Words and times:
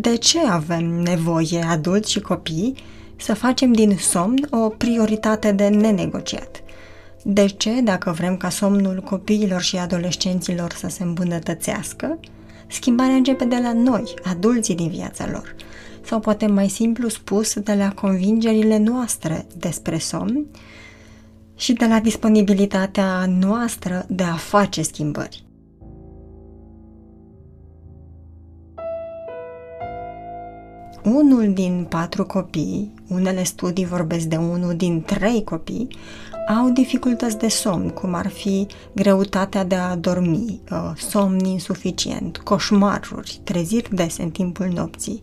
de 0.00 0.16
ce 0.16 0.38
avem 0.46 0.84
nevoie, 0.84 1.64
adulți 1.68 2.10
și 2.10 2.20
copii, 2.20 2.74
să 3.16 3.34
facem 3.34 3.72
din 3.72 3.96
somn 3.96 4.48
o 4.50 4.68
prioritate 4.68 5.52
de 5.52 5.68
nenegociat. 5.68 6.62
De 7.22 7.46
ce, 7.46 7.80
dacă 7.80 8.10
vrem 8.10 8.36
ca 8.36 8.48
somnul 8.48 9.00
copiilor 9.00 9.60
și 9.60 9.76
adolescenților 9.76 10.72
să 10.72 10.88
se 10.88 11.02
îmbunătățească, 11.02 12.18
schimbarea 12.66 13.14
începe 13.14 13.44
de 13.44 13.58
la 13.62 13.72
noi, 13.72 14.14
adulții 14.24 14.74
din 14.74 14.88
viața 14.88 15.28
lor, 15.30 15.54
sau 16.04 16.20
poate 16.20 16.46
mai 16.46 16.68
simplu 16.68 17.08
spus 17.08 17.58
de 17.58 17.74
la 17.74 17.92
convingerile 17.92 18.78
noastre 18.78 19.46
despre 19.56 19.98
somn 19.98 20.46
și 21.56 21.72
de 21.72 21.86
la 21.86 22.00
disponibilitatea 22.00 23.26
noastră 23.26 24.06
de 24.08 24.22
a 24.22 24.34
face 24.34 24.82
schimbări. 24.82 25.44
Unul 31.04 31.52
din 31.52 31.86
patru 31.88 32.26
copii, 32.26 32.92
unele 33.08 33.42
studii 33.42 33.86
vorbesc 33.86 34.26
de 34.26 34.36
unul 34.36 34.74
din 34.76 35.02
trei 35.02 35.44
copii, 35.44 35.88
au 36.48 36.70
dificultăți 36.70 37.38
de 37.38 37.48
somn, 37.48 37.88
cum 37.88 38.14
ar 38.14 38.28
fi 38.28 38.66
greutatea 38.92 39.64
de 39.64 39.74
a 39.74 39.96
dormi, 39.96 40.60
uh, 40.70 40.92
somn 40.96 41.44
insuficient, 41.44 42.36
coșmaruri, 42.38 43.40
treziri 43.44 43.94
dese 43.94 44.22
în 44.22 44.30
timpul 44.30 44.66
nopții, 44.66 45.22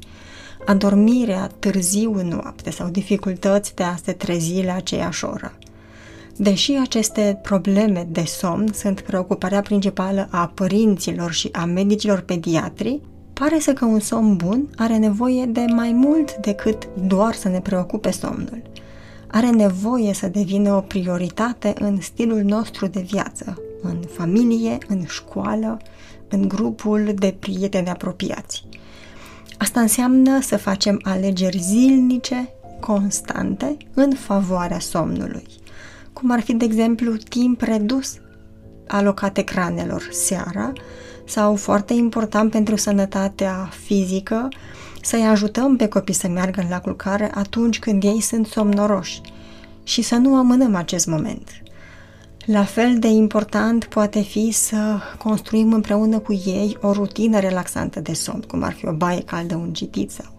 adormirea 0.66 1.50
târziu 1.60 2.14
în 2.14 2.28
noapte 2.28 2.72
sau 2.72 2.88
dificultăți 2.88 3.76
de 3.76 3.84
a 3.84 3.96
se 4.04 4.12
trezi 4.12 4.64
la 4.64 4.74
aceeași 4.76 5.26
oră. 5.26 5.58
Deși 6.36 6.72
aceste 6.72 7.40
probleme 7.42 8.08
de 8.10 8.24
somn 8.24 8.74
sunt 8.74 9.02
preocuparea 9.02 9.62
principală 9.62 10.28
a 10.32 10.52
părinților 10.54 11.32
și 11.32 11.50
a 11.52 11.66
medicilor 11.66 12.20
pediatri, 12.20 13.02
Pare 13.40 13.60
să 13.60 13.74
că 13.74 13.86
un 13.86 14.00
somn 14.00 14.36
bun 14.36 14.70
are 14.78 14.98
nevoie 14.98 15.46
de 15.46 15.66
mai 15.76 15.92
mult 15.92 16.36
decât 16.36 16.88
doar 17.08 17.34
să 17.34 17.48
ne 17.48 17.60
preocupe 17.60 18.12
somnul. 18.12 18.62
Are 19.28 19.50
nevoie 19.50 20.14
să 20.14 20.28
devină 20.28 20.74
o 20.74 20.80
prioritate 20.80 21.74
în 21.80 22.02
stilul 22.02 22.42
nostru 22.42 22.88
de 22.88 23.02
viață, 23.02 23.62
în 23.82 23.98
familie, 24.12 24.78
în 24.88 25.06
școală, 25.06 25.78
în 26.30 26.48
grupul 26.48 27.12
de 27.16 27.36
prieteni 27.40 27.90
apropiați. 27.90 28.64
Asta 29.58 29.80
înseamnă 29.80 30.42
să 30.42 30.58
facem 30.58 31.00
alegeri 31.04 31.58
zilnice, 31.58 32.50
constante, 32.80 33.78
în 33.94 34.12
favoarea 34.12 34.80
somnului, 34.80 35.46
cum 36.14 36.32
ar 36.32 36.42
fi, 36.42 36.54
de 36.54 36.66
exemplu, 36.66 37.16
timp 37.16 37.62
redus 37.62 38.18
alocat 38.88 39.38
ecranelor 39.38 40.08
seara 40.12 40.74
sau 41.30 41.56
foarte 41.56 41.94
important 41.94 42.52
pentru 42.52 42.76
sănătatea 42.76 43.70
fizică, 43.86 44.48
să-i 45.02 45.26
ajutăm 45.26 45.76
pe 45.76 45.88
copii 45.88 46.14
să 46.14 46.28
meargă 46.28 46.66
la 46.70 46.80
culcare 46.80 47.32
atunci 47.34 47.80
când 47.80 48.04
ei 48.04 48.22
sunt 48.22 48.48
somnoroși 48.48 49.22
și 49.84 50.02
să 50.02 50.16
nu 50.16 50.36
amânăm 50.36 50.76
acest 50.76 51.08
moment. 51.08 51.50
La 52.46 52.64
fel 52.64 53.00
de 53.00 53.08
important 53.08 53.86
poate 53.86 54.22
fi 54.22 54.52
să 54.52 55.00
construim 55.18 55.74
împreună 55.74 56.20
cu 56.20 56.34
ei 56.34 56.78
o 56.82 56.92
rutină 56.92 57.40
relaxantă 57.40 58.00
de 58.00 58.14
somn, 58.14 58.42
cum 58.42 58.64
ar 58.64 58.74
fi 58.74 58.88
o 58.88 58.92
baie 58.92 59.22
caldă, 59.22 59.56
un 59.56 59.74
citit 59.74 60.12
sau 60.12 60.34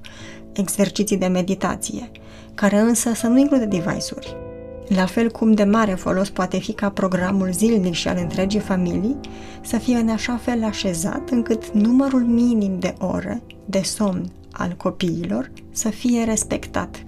exerciții 0.52 1.16
de 1.16 1.26
meditație, 1.26 2.10
care 2.54 2.78
însă 2.78 3.12
să 3.14 3.26
nu 3.26 3.38
includă 3.38 3.64
device-uri. 3.64 4.49
La 4.94 5.06
fel 5.06 5.30
cum 5.30 5.52
de 5.52 5.64
mare 5.64 5.94
folos 5.94 6.30
poate 6.30 6.58
fi 6.58 6.72
ca 6.72 6.88
programul 6.88 7.52
zilnic 7.52 7.94
și 7.94 8.08
al 8.08 8.16
întregii 8.20 8.60
familii 8.60 9.16
să 9.60 9.76
fie 9.76 9.96
în 9.96 10.08
așa 10.08 10.36
fel 10.36 10.64
așezat 10.64 11.30
încât 11.30 11.70
numărul 11.72 12.20
minim 12.20 12.78
de 12.78 12.94
ore 12.98 13.42
de 13.64 13.80
somn 13.82 14.30
al 14.52 14.74
copiilor 14.76 15.50
să 15.70 15.88
fie 15.88 16.24
respectat. 16.24 17.04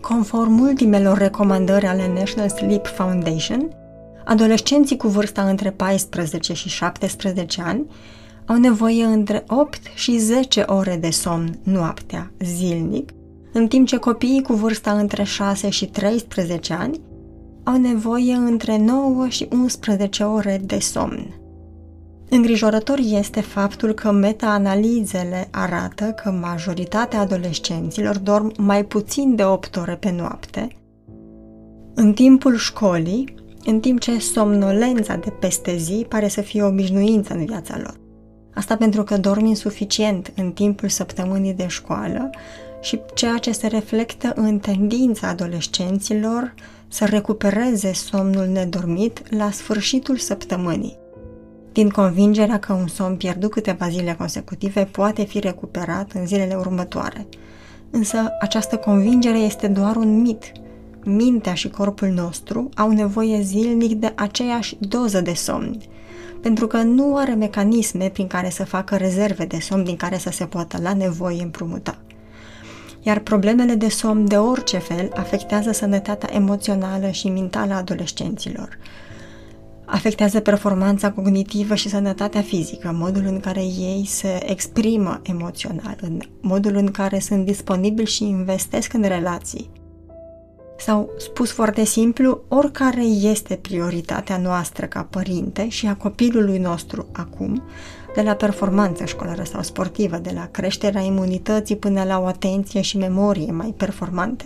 Conform 0.00 0.60
ultimelor 0.60 1.18
recomandări 1.18 1.86
ale 1.86 2.12
National 2.14 2.48
Sleep 2.48 2.86
Foundation, 2.86 3.70
adolescenții 4.24 4.96
cu 4.96 5.08
vârsta 5.08 5.48
între 5.48 5.70
14 5.70 6.52
și 6.52 6.68
17 6.68 7.62
ani 7.62 7.86
au 8.48 8.56
nevoie 8.56 9.04
între 9.04 9.44
8 9.48 9.80
și 9.94 10.18
10 10.18 10.60
ore 10.60 10.96
de 10.96 11.10
somn 11.10 11.58
noaptea, 11.62 12.32
zilnic, 12.40 13.10
în 13.52 13.68
timp 13.68 13.86
ce 13.86 13.96
copiii 13.96 14.42
cu 14.42 14.52
vârsta 14.52 14.92
între 14.92 15.22
6 15.22 15.68
și 15.68 15.86
13 15.86 16.72
ani 16.72 17.00
au 17.64 17.76
nevoie 17.76 18.32
între 18.32 18.78
9 18.78 19.28
și 19.28 19.48
11 19.52 20.22
ore 20.22 20.60
de 20.64 20.78
somn. 20.78 21.34
Îngrijorător 22.30 22.98
este 22.98 23.40
faptul 23.40 23.92
că 23.92 24.12
meta-analizele 24.12 25.48
arată 25.50 26.04
că 26.04 26.30
majoritatea 26.30 27.20
adolescenților 27.20 28.18
dorm 28.18 28.52
mai 28.58 28.84
puțin 28.84 29.34
de 29.34 29.44
8 29.44 29.76
ore 29.76 29.94
pe 29.94 30.14
noapte, 30.16 30.68
în 31.94 32.12
timpul 32.12 32.56
școlii, 32.56 33.34
în 33.64 33.80
timp 33.80 34.00
ce 34.00 34.18
somnolența 34.18 35.16
de 35.16 35.30
peste 35.30 35.76
zi 35.76 36.06
pare 36.08 36.28
să 36.28 36.40
fie 36.40 36.62
o 36.62 36.66
obișnuință 36.66 37.34
în 37.34 37.44
viața 37.44 37.76
lor. 37.76 38.07
Asta 38.58 38.76
pentru 38.76 39.02
că 39.02 39.16
dormi 39.16 39.48
insuficient 39.48 40.32
în 40.36 40.52
timpul 40.52 40.88
săptămânii 40.88 41.54
de 41.54 41.66
școală 41.66 42.30
și 42.80 43.00
ceea 43.14 43.38
ce 43.38 43.52
se 43.52 43.66
reflectă 43.66 44.32
în 44.34 44.58
tendința 44.58 45.28
adolescenților 45.28 46.54
să 46.88 47.04
recupereze 47.04 47.92
somnul 47.92 48.46
nedormit 48.46 49.22
la 49.36 49.50
sfârșitul 49.50 50.16
săptămânii, 50.16 50.98
din 51.72 51.88
convingerea 51.88 52.58
că 52.58 52.72
un 52.72 52.86
somn 52.86 53.16
pierdut 53.16 53.50
câteva 53.50 53.88
zile 53.88 54.14
consecutive 54.18 54.84
poate 54.84 55.24
fi 55.24 55.38
recuperat 55.38 56.12
în 56.12 56.26
zilele 56.26 56.54
următoare. 56.54 57.26
Însă 57.90 58.18
această 58.40 58.76
convingere 58.76 59.38
este 59.38 59.66
doar 59.68 59.96
un 59.96 60.20
mit. 60.20 60.52
Mintea 61.04 61.54
și 61.54 61.68
corpul 61.68 62.08
nostru 62.08 62.68
au 62.74 62.90
nevoie 62.90 63.40
zilnic 63.40 63.92
de 63.92 64.12
aceeași 64.16 64.76
doză 64.80 65.20
de 65.20 65.32
somn, 65.32 65.80
pentru 66.42 66.66
că 66.66 66.76
nu 66.76 67.16
are 67.16 67.34
mecanisme 67.34 68.08
prin 68.08 68.26
care 68.26 68.50
să 68.50 68.64
facă 68.64 68.96
rezerve 68.96 69.44
de 69.44 69.58
somn 69.60 69.84
din 69.84 69.96
care 69.96 70.18
să 70.18 70.30
se 70.30 70.44
poată 70.46 70.78
la 70.82 70.94
nevoie 70.94 71.42
împrumuta. 71.42 71.98
Iar 73.02 73.18
problemele 73.18 73.74
de 73.74 73.88
somn 73.88 74.28
de 74.28 74.36
orice 74.36 74.78
fel 74.78 75.10
afectează 75.14 75.72
sănătatea 75.72 76.34
emoțională 76.34 77.10
și 77.10 77.28
mentală 77.28 77.72
a 77.72 77.76
adolescenților. 77.76 78.78
Afectează 79.84 80.40
performanța 80.40 81.12
cognitivă 81.12 81.74
și 81.74 81.88
sănătatea 81.88 82.40
fizică, 82.40 82.90
modul 82.94 83.22
în 83.26 83.40
care 83.40 83.60
ei 83.60 84.04
se 84.06 84.50
exprimă 84.50 85.20
emoțional, 85.22 85.96
în 86.00 86.20
modul 86.40 86.76
în 86.76 86.90
care 86.90 87.18
sunt 87.18 87.44
disponibili 87.44 88.06
și 88.06 88.24
investesc 88.24 88.92
în 88.92 89.02
relații, 89.02 89.70
sau, 90.78 91.10
spus 91.18 91.52
foarte 91.52 91.84
simplu, 91.84 92.40
oricare 92.48 93.02
este 93.02 93.54
prioritatea 93.54 94.36
noastră 94.36 94.86
ca 94.86 95.06
părinte 95.10 95.68
și 95.68 95.86
a 95.86 95.96
copilului 95.96 96.58
nostru 96.58 97.06
acum, 97.12 97.62
de 98.14 98.22
la 98.22 98.34
performanță 98.34 99.04
școlară 99.04 99.42
sau 99.42 99.62
sportivă, 99.62 100.16
de 100.16 100.30
la 100.34 100.48
creșterea 100.50 101.00
imunității 101.00 101.76
până 101.76 102.04
la 102.04 102.20
o 102.20 102.24
atenție 102.24 102.80
și 102.80 102.96
memorie 102.96 103.52
mai 103.52 103.74
performante, 103.76 104.44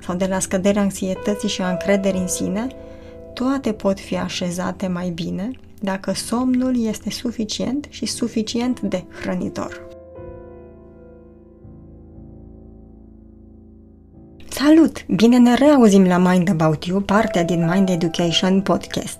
sau 0.00 0.16
de 0.16 0.26
la 0.26 0.38
scăderea 0.38 0.82
anxietății 0.82 1.48
și 1.48 1.62
a 1.62 1.70
încrederii 1.70 2.20
în 2.20 2.28
sine, 2.28 2.66
toate 3.34 3.72
pot 3.72 4.00
fi 4.00 4.16
așezate 4.16 4.86
mai 4.86 5.08
bine 5.08 5.50
dacă 5.80 6.12
somnul 6.12 6.86
este 6.86 7.10
suficient 7.10 7.86
și 7.88 8.06
suficient 8.06 8.80
de 8.80 9.04
hrănitor. 9.20 9.91
Salut! 14.74 15.04
Bine 15.06 15.38
ne 15.38 15.54
reauzim 15.54 16.04
la 16.04 16.18
Mind 16.18 16.50
About 16.50 16.84
You, 16.84 17.00
partea 17.00 17.44
din 17.44 17.70
Mind 17.72 17.88
Education 17.88 18.60
Podcast. 18.60 19.18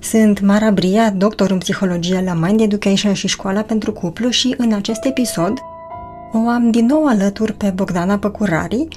Sunt 0.00 0.40
Mara 0.40 0.70
Bria, 0.70 1.10
doctor 1.10 1.50
în 1.50 1.58
psihologie 1.58 2.22
la 2.24 2.34
Mind 2.34 2.60
Education 2.60 3.12
și 3.12 3.28
Școala 3.28 3.60
pentru 3.60 3.92
Cuplu 3.92 4.28
și 4.28 4.54
în 4.58 4.72
acest 4.72 5.04
episod 5.04 5.58
o 6.32 6.48
am 6.48 6.70
din 6.70 6.86
nou 6.86 7.06
alături 7.06 7.52
pe 7.52 7.72
Bogdana 7.74 8.18
Păcurari 8.18 8.88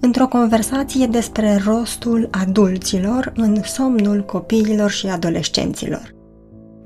într-o 0.00 0.26
conversație 0.26 1.06
despre 1.06 1.60
rostul 1.64 2.28
adulților 2.30 3.32
în 3.36 3.62
somnul 3.62 4.24
copiilor 4.24 4.90
și 4.90 5.06
adolescenților. 5.06 6.14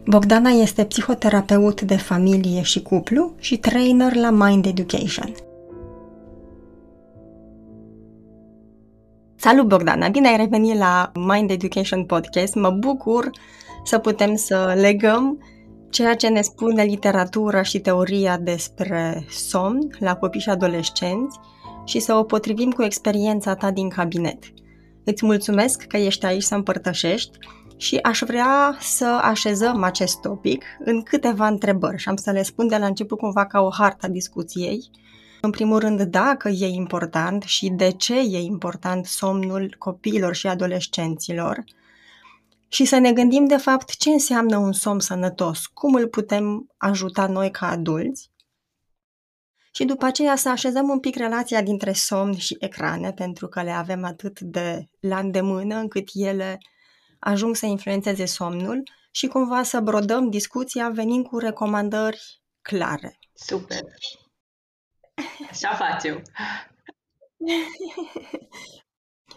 Bogdana 0.05 0.51
este 0.51 0.85
psihoterapeut 0.85 1.81
de 1.83 1.97
familie 1.97 2.63
și 2.63 2.83
cuplu 2.83 3.35
și 3.39 3.57
trainer 3.57 4.15
la 4.15 4.31
Mind 4.31 4.67
Education– 4.67 5.35
Salut, 9.45 9.69
Bogdana! 9.69 10.09
Bine 10.09 10.29
ai 10.29 10.37
revenit 10.37 10.77
la 10.77 11.13
Mind 11.15 11.51
Education 11.51 12.05
Podcast. 12.05 12.55
Mă 12.55 12.71
bucur 12.71 13.31
să 13.83 13.99
putem 13.99 14.35
să 14.35 14.75
legăm 14.77 15.39
ceea 15.91 16.15
ce 16.15 16.29
ne 16.29 16.41
spune 16.41 16.83
literatura 16.83 17.63
și 17.63 17.79
teoria 17.79 18.39
despre 18.39 19.25
somn 19.29 19.97
la 19.99 20.17
copii 20.17 20.41
și 20.41 20.51
adolescenți 20.51 21.39
și 21.85 21.99
să 21.99 22.15
o 22.15 22.23
potrivim 22.23 22.71
cu 22.71 22.83
experiența 22.83 23.55
ta 23.55 23.71
din 23.71 23.89
cabinet. 23.89 24.39
Îți 25.05 25.25
mulțumesc 25.27 25.83
că 25.83 25.97
ești 25.97 26.27
aici 26.27 26.43
să 26.43 26.55
împărtășești 26.55 27.39
și 27.77 27.97
aș 27.97 28.21
vrea 28.27 28.77
să 28.81 29.19
așezăm 29.23 29.83
acest 29.83 30.21
topic 30.21 30.65
în 30.85 31.03
câteva 31.03 31.47
întrebări 31.47 31.99
și 31.99 32.09
am 32.09 32.17
să 32.17 32.31
le 32.31 32.43
spun 32.43 32.69
de 32.69 32.77
la 32.77 32.87
început 32.87 33.19
cumva 33.19 33.47
ca 33.47 33.61
o 33.61 33.71
harta 33.71 34.09
discuției. 34.09 34.91
În 35.45 35.51
primul 35.51 35.79
rând, 35.79 36.03
dacă 36.03 36.49
e 36.49 36.67
important 36.67 37.43
și 37.43 37.69
de 37.69 37.91
ce 37.91 38.19
e 38.19 38.39
important 38.39 39.07
somnul 39.07 39.77
copiilor 39.79 40.35
și 40.35 40.47
adolescenților 40.47 41.65
și 42.69 42.85
să 42.85 42.99
ne 42.99 43.13
gândim 43.13 43.47
de 43.47 43.57
fapt 43.57 43.97
ce 43.97 44.11
înseamnă 44.11 44.57
un 44.57 44.73
somn 44.73 45.01
sănătos, 45.01 45.67
cum 45.67 45.95
îl 45.95 46.09
putem 46.09 46.67
ajuta 46.77 47.27
noi 47.27 47.51
ca 47.51 47.69
adulți 47.69 48.31
și 49.73 49.85
după 49.85 50.05
aceea 50.05 50.37
să 50.37 50.49
așezăm 50.49 50.89
un 50.89 51.01
pic 51.01 51.17
relația 51.17 51.63
dintre 51.63 51.93
somn 51.93 52.37
și 52.37 52.57
ecrane, 52.61 53.13
pentru 53.13 53.49
că 53.49 53.63
le 53.63 53.71
avem 53.71 54.05
atât 54.05 54.41
de 54.41 54.89
la 55.01 55.19
îndemână 55.19 55.77
încât 55.77 56.09
ele 56.13 56.59
ajung 57.19 57.57
să 57.57 57.67
influențeze 57.67 58.25
somnul 58.25 58.83
și 59.11 59.27
cumva 59.27 59.63
să 59.63 59.81
brodăm 59.81 60.31
discuția 60.31 60.89
venind 60.89 61.27
cu 61.27 61.39
recomandări 61.39 62.43
clare. 62.63 63.19
Super! 63.35 63.85
Așa 65.51 65.75
facem! 65.75 66.23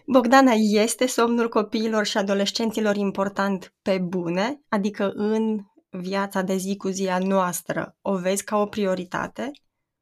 Bogdana, 0.05 0.51
este 0.55 1.05
somnul 1.05 1.49
copiilor 1.49 2.05
și 2.05 2.17
adolescenților 2.17 2.95
important 2.95 3.73
pe 3.81 3.97
bune, 3.97 4.61
adică 4.69 5.11
în 5.15 5.59
viața 5.89 6.41
de 6.41 6.55
zi 6.55 6.75
cu 6.77 6.87
zi 6.87 7.07
a 7.07 7.17
noastră, 7.17 7.95
o 8.01 8.15
vezi 8.17 8.43
ca 8.43 8.57
o 8.57 8.65
prioritate? 8.65 9.51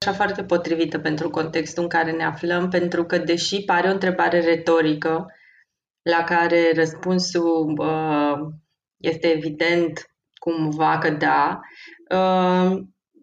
Așa 0.05 0.13
foarte 0.13 0.43
potrivită 0.43 0.99
pentru 0.99 1.29
contextul 1.29 1.83
în 1.83 1.89
care 1.89 2.11
ne 2.11 2.23
aflăm, 2.23 2.69
pentru 2.69 3.05
că 3.05 3.17
deși 3.17 3.63
pare 3.63 3.87
o 3.87 3.91
întrebare 3.91 4.39
retorică, 4.39 5.25
la 6.01 6.23
care 6.23 6.71
răspunsul 6.75 7.75
uh, 7.77 8.53
este 8.97 9.27
evident 9.27 10.09
cumva 10.39 10.97
că 10.97 11.09
da, 11.09 11.59
uh, 12.09 12.77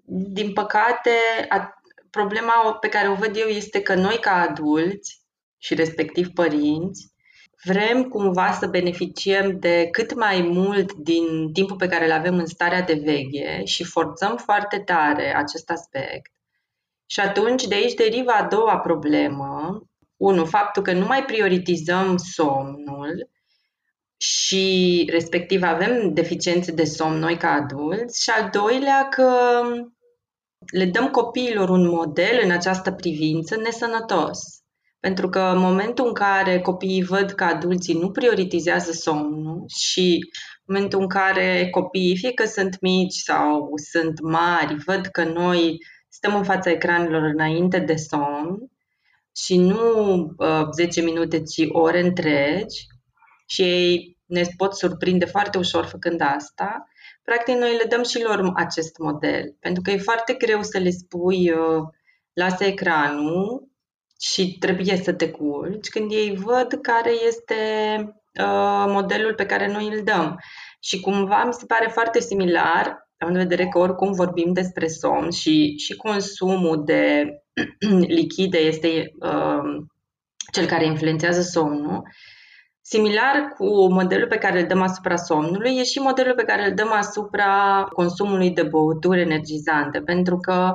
din 0.04 0.52
păcate, 0.52 1.10
a, 1.48 1.81
problema 2.12 2.76
pe 2.80 2.88
care 2.88 3.08
o 3.08 3.14
văd 3.14 3.36
eu 3.36 3.46
este 3.46 3.82
că 3.82 3.94
noi 3.94 4.18
ca 4.20 4.30
adulți 4.30 5.20
și 5.58 5.74
respectiv 5.74 6.28
părinți 6.28 7.12
vrem 7.64 8.02
cumva 8.02 8.52
să 8.52 8.66
beneficiem 8.66 9.58
de 9.58 9.88
cât 9.90 10.14
mai 10.14 10.40
mult 10.40 10.92
din 10.92 11.52
timpul 11.52 11.76
pe 11.76 11.86
care 11.86 12.04
îl 12.04 12.12
avem 12.12 12.38
în 12.38 12.46
starea 12.46 12.82
de 12.82 13.00
veche 13.04 13.64
și 13.64 13.84
forțăm 13.84 14.36
foarte 14.36 14.78
tare 14.78 15.36
acest 15.36 15.70
aspect. 15.70 16.32
Și 17.06 17.20
atunci 17.20 17.66
de 17.66 17.74
aici 17.74 17.94
derivă 17.94 18.30
a 18.30 18.46
doua 18.46 18.78
problemă, 18.78 19.82
unu, 20.16 20.44
faptul 20.44 20.82
că 20.82 20.92
nu 20.92 21.06
mai 21.06 21.24
prioritizăm 21.24 22.16
somnul 22.16 23.30
și 24.16 25.06
respectiv 25.10 25.62
avem 25.62 26.12
deficiențe 26.14 26.72
de 26.72 26.84
somn 26.84 27.18
noi 27.18 27.36
ca 27.36 27.48
adulți 27.48 28.22
și 28.22 28.30
al 28.30 28.48
doilea 28.52 29.08
că 29.08 29.62
le 30.70 30.84
dăm 30.84 31.08
copiilor 31.08 31.68
un 31.68 31.88
model 31.88 32.40
în 32.42 32.50
această 32.50 32.92
privință 32.92 33.56
nesănătos. 33.56 34.38
Pentru 35.00 35.28
că 35.28 35.38
în 35.38 35.58
momentul 35.58 36.06
în 36.06 36.12
care 36.12 36.60
copiii 36.60 37.04
văd 37.04 37.30
că 37.30 37.44
adulții 37.44 37.94
nu 37.94 38.10
prioritizează 38.10 38.92
somnul 38.92 39.64
și 39.76 40.18
în 40.64 40.74
momentul 40.74 41.00
în 41.00 41.08
care 41.08 41.68
copiii, 41.70 42.16
fie 42.16 42.32
că 42.32 42.44
sunt 42.44 42.80
mici 42.80 43.14
sau 43.14 43.70
sunt 43.90 44.20
mari, 44.20 44.74
văd 44.86 45.06
că 45.06 45.24
noi 45.24 45.78
stăm 46.08 46.34
în 46.34 46.44
fața 46.44 46.70
ecranelor 46.70 47.22
înainte 47.22 47.78
de 47.78 47.94
somn 47.94 48.70
și 49.36 49.56
nu 49.56 50.16
uh, 50.36 50.68
10 50.74 51.00
minute, 51.00 51.42
ci 51.42 51.64
ore 51.68 52.00
întregi 52.00 52.86
și 53.46 53.62
ei 53.62 54.11
ne 54.32 54.42
pot 54.56 54.74
surprinde 54.76 55.24
foarte 55.24 55.58
ușor 55.58 55.84
făcând 55.84 56.20
asta, 56.20 56.88
practic 57.22 57.54
noi 57.54 57.76
le 57.76 57.84
dăm 57.88 58.02
și 58.02 58.22
lor 58.22 58.52
acest 58.54 58.98
model. 58.98 59.56
Pentru 59.60 59.82
că 59.82 59.90
e 59.90 59.96
foarte 59.96 60.32
greu 60.32 60.62
să 60.62 60.78
le 60.78 60.90
spui 60.90 61.50
uh, 61.50 61.82
lasă 62.32 62.64
ecranul 62.64 63.68
și 64.20 64.56
trebuie 64.58 64.96
să 64.96 65.12
te 65.12 65.30
culci 65.30 65.88
când 65.88 66.10
ei 66.10 66.34
văd 66.36 66.78
care 66.82 67.12
este 67.26 67.56
uh, 68.40 68.84
modelul 68.86 69.34
pe 69.34 69.46
care 69.46 69.72
noi 69.72 69.88
îl 69.88 70.02
dăm. 70.04 70.38
Și 70.80 71.00
cumva 71.00 71.44
mi 71.44 71.52
se 71.52 71.66
pare 71.66 71.88
foarte 71.92 72.20
similar 72.20 73.02
având 73.22 73.36
în 73.36 73.42
vedere 73.48 73.68
că 73.68 73.78
oricum 73.78 74.12
vorbim 74.12 74.52
despre 74.52 74.86
somn 74.86 75.30
și, 75.30 75.76
și 75.78 75.96
consumul 75.96 76.84
de 76.84 77.26
lichide 78.18 78.58
este 78.58 79.12
uh, 79.20 79.84
cel 80.52 80.66
care 80.66 80.84
influențează 80.84 81.40
somnul, 81.40 82.02
similar 82.82 83.52
cu 83.56 83.92
modelul 83.92 84.28
pe 84.28 84.38
care 84.38 84.60
îl 84.60 84.66
dăm 84.66 84.82
asupra 84.82 85.16
somnului, 85.16 85.76
e 85.76 85.84
și 85.84 85.98
modelul 85.98 86.34
pe 86.34 86.44
care 86.44 86.68
îl 86.68 86.74
dăm 86.74 86.92
asupra 86.92 87.84
consumului 87.92 88.50
de 88.50 88.62
băuturi 88.62 89.20
energizante, 89.20 90.00
pentru 90.00 90.38
că 90.38 90.74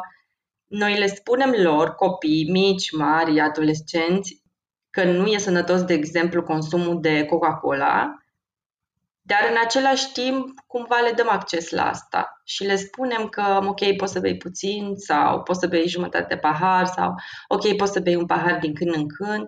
noi 0.67 0.97
le 0.97 1.07
spunem 1.07 1.51
lor, 1.51 1.89
copii 1.89 2.49
mici, 2.51 2.91
mari, 2.91 3.39
adolescenți, 3.39 4.41
că 4.89 5.03
nu 5.03 5.25
e 5.25 5.37
sănătos, 5.37 5.83
de 5.83 5.93
exemplu, 5.93 6.43
consumul 6.43 7.01
de 7.01 7.25
Coca-Cola, 7.25 8.17
dar 9.21 9.39
în 9.49 9.57
același 9.63 10.11
timp, 10.11 10.59
cumva 10.67 10.99
le 10.99 11.11
dăm 11.11 11.27
acces 11.29 11.69
la 11.69 11.89
asta 11.89 12.41
și 12.43 12.63
le 12.63 12.75
spunem 12.75 13.27
că, 13.27 13.59
ok, 13.65 13.95
poți 13.95 14.11
să 14.11 14.19
bei 14.19 14.37
puțin 14.37 14.93
sau 14.95 15.43
poți 15.43 15.59
să 15.59 15.67
bei 15.67 15.87
jumătate 15.87 16.25
de 16.29 16.37
pahar 16.37 16.85
sau, 16.85 17.13
ok, 17.47 17.75
poți 17.75 17.91
să 17.91 17.99
bei 17.99 18.15
un 18.15 18.25
pahar 18.25 18.59
din 18.59 18.73
când 18.73 18.95
în 18.95 19.07
când 19.07 19.47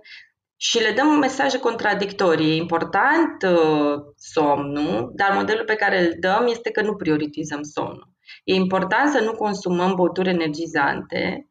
și 0.61 0.79
le 0.79 0.91
dăm 0.91 1.07
mesaje 1.07 1.59
contradictorii. 1.59 2.51
E 2.51 2.56
important 2.56 3.44
uh, 3.44 4.01
somnul, 4.15 5.11
dar 5.15 5.31
modelul 5.33 5.65
pe 5.65 5.75
care 5.75 6.00
îl 6.00 6.15
dăm 6.19 6.47
este 6.47 6.71
că 6.71 6.81
nu 6.81 6.95
prioritizăm 6.95 7.63
somnul. 7.63 8.07
E 8.44 8.53
important 8.53 9.11
să 9.11 9.19
nu 9.19 9.31
consumăm 9.31 9.95
băuturi 9.95 10.29
energizante 10.29 11.50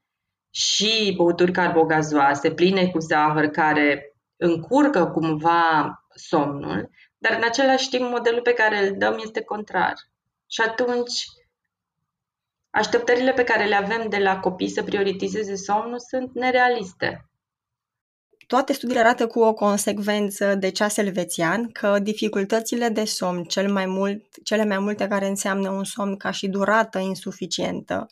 și 0.50 1.14
băuturi 1.16 1.52
carbogazoase, 1.52 2.50
pline 2.50 2.86
cu 2.86 2.98
zahăr, 2.98 3.46
care 3.46 4.16
încurcă 4.36 5.06
cumva 5.06 5.92
somnul, 6.14 6.90
dar 7.18 7.36
în 7.36 7.44
același 7.44 7.88
timp 7.88 8.10
modelul 8.10 8.42
pe 8.42 8.52
care 8.52 8.88
îl 8.88 8.94
dăm 8.98 9.18
este 9.22 9.42
contrar. 9.42 9.94
Și 10.46 10.60
atunci 10.60 11.24
așteptările 12.70 13.32
pe 13.32 13.44
care 13.44 13.64
le 13.64 13.74
avem 13.74 14.08
de 14.08 14.18
la 14.18 14.40
copii 14.40 14.68
să 14.68 14.82
prioritizeze 14.82 15.54
somnul 15.54 15.98
sunt 15.98 16.34
nerealiste. 16.34 17.27
Toate 18.48 18.72
studiile 18.72 19.00
arată 19.00 19.26
cu 19.26 19.40
o 19.40 19.52
consecvență 19.52 20.54
de 20.54 20.68
ceas 20.70 20.96
elvețian 20.96 21.70
că 21.72 21.98
dificultățile 21.98 22.88
de 22.88 23.04
somn, 23.04 23.44
cel 23.44 23.72
mai 23.72 23.86
mult, 23.86 24.24
cele 24.44 24.64
mai 24.64 24.78
multe 24.78 25.08
care 25.08 25.26
înseamnă 25.26 25.70
un 25.70 25.84
somn 25.84 26.16
ca 26.16 26.30
și 26.30 26.48
durată 26.48 26.98
insuficientă 26.98 28.06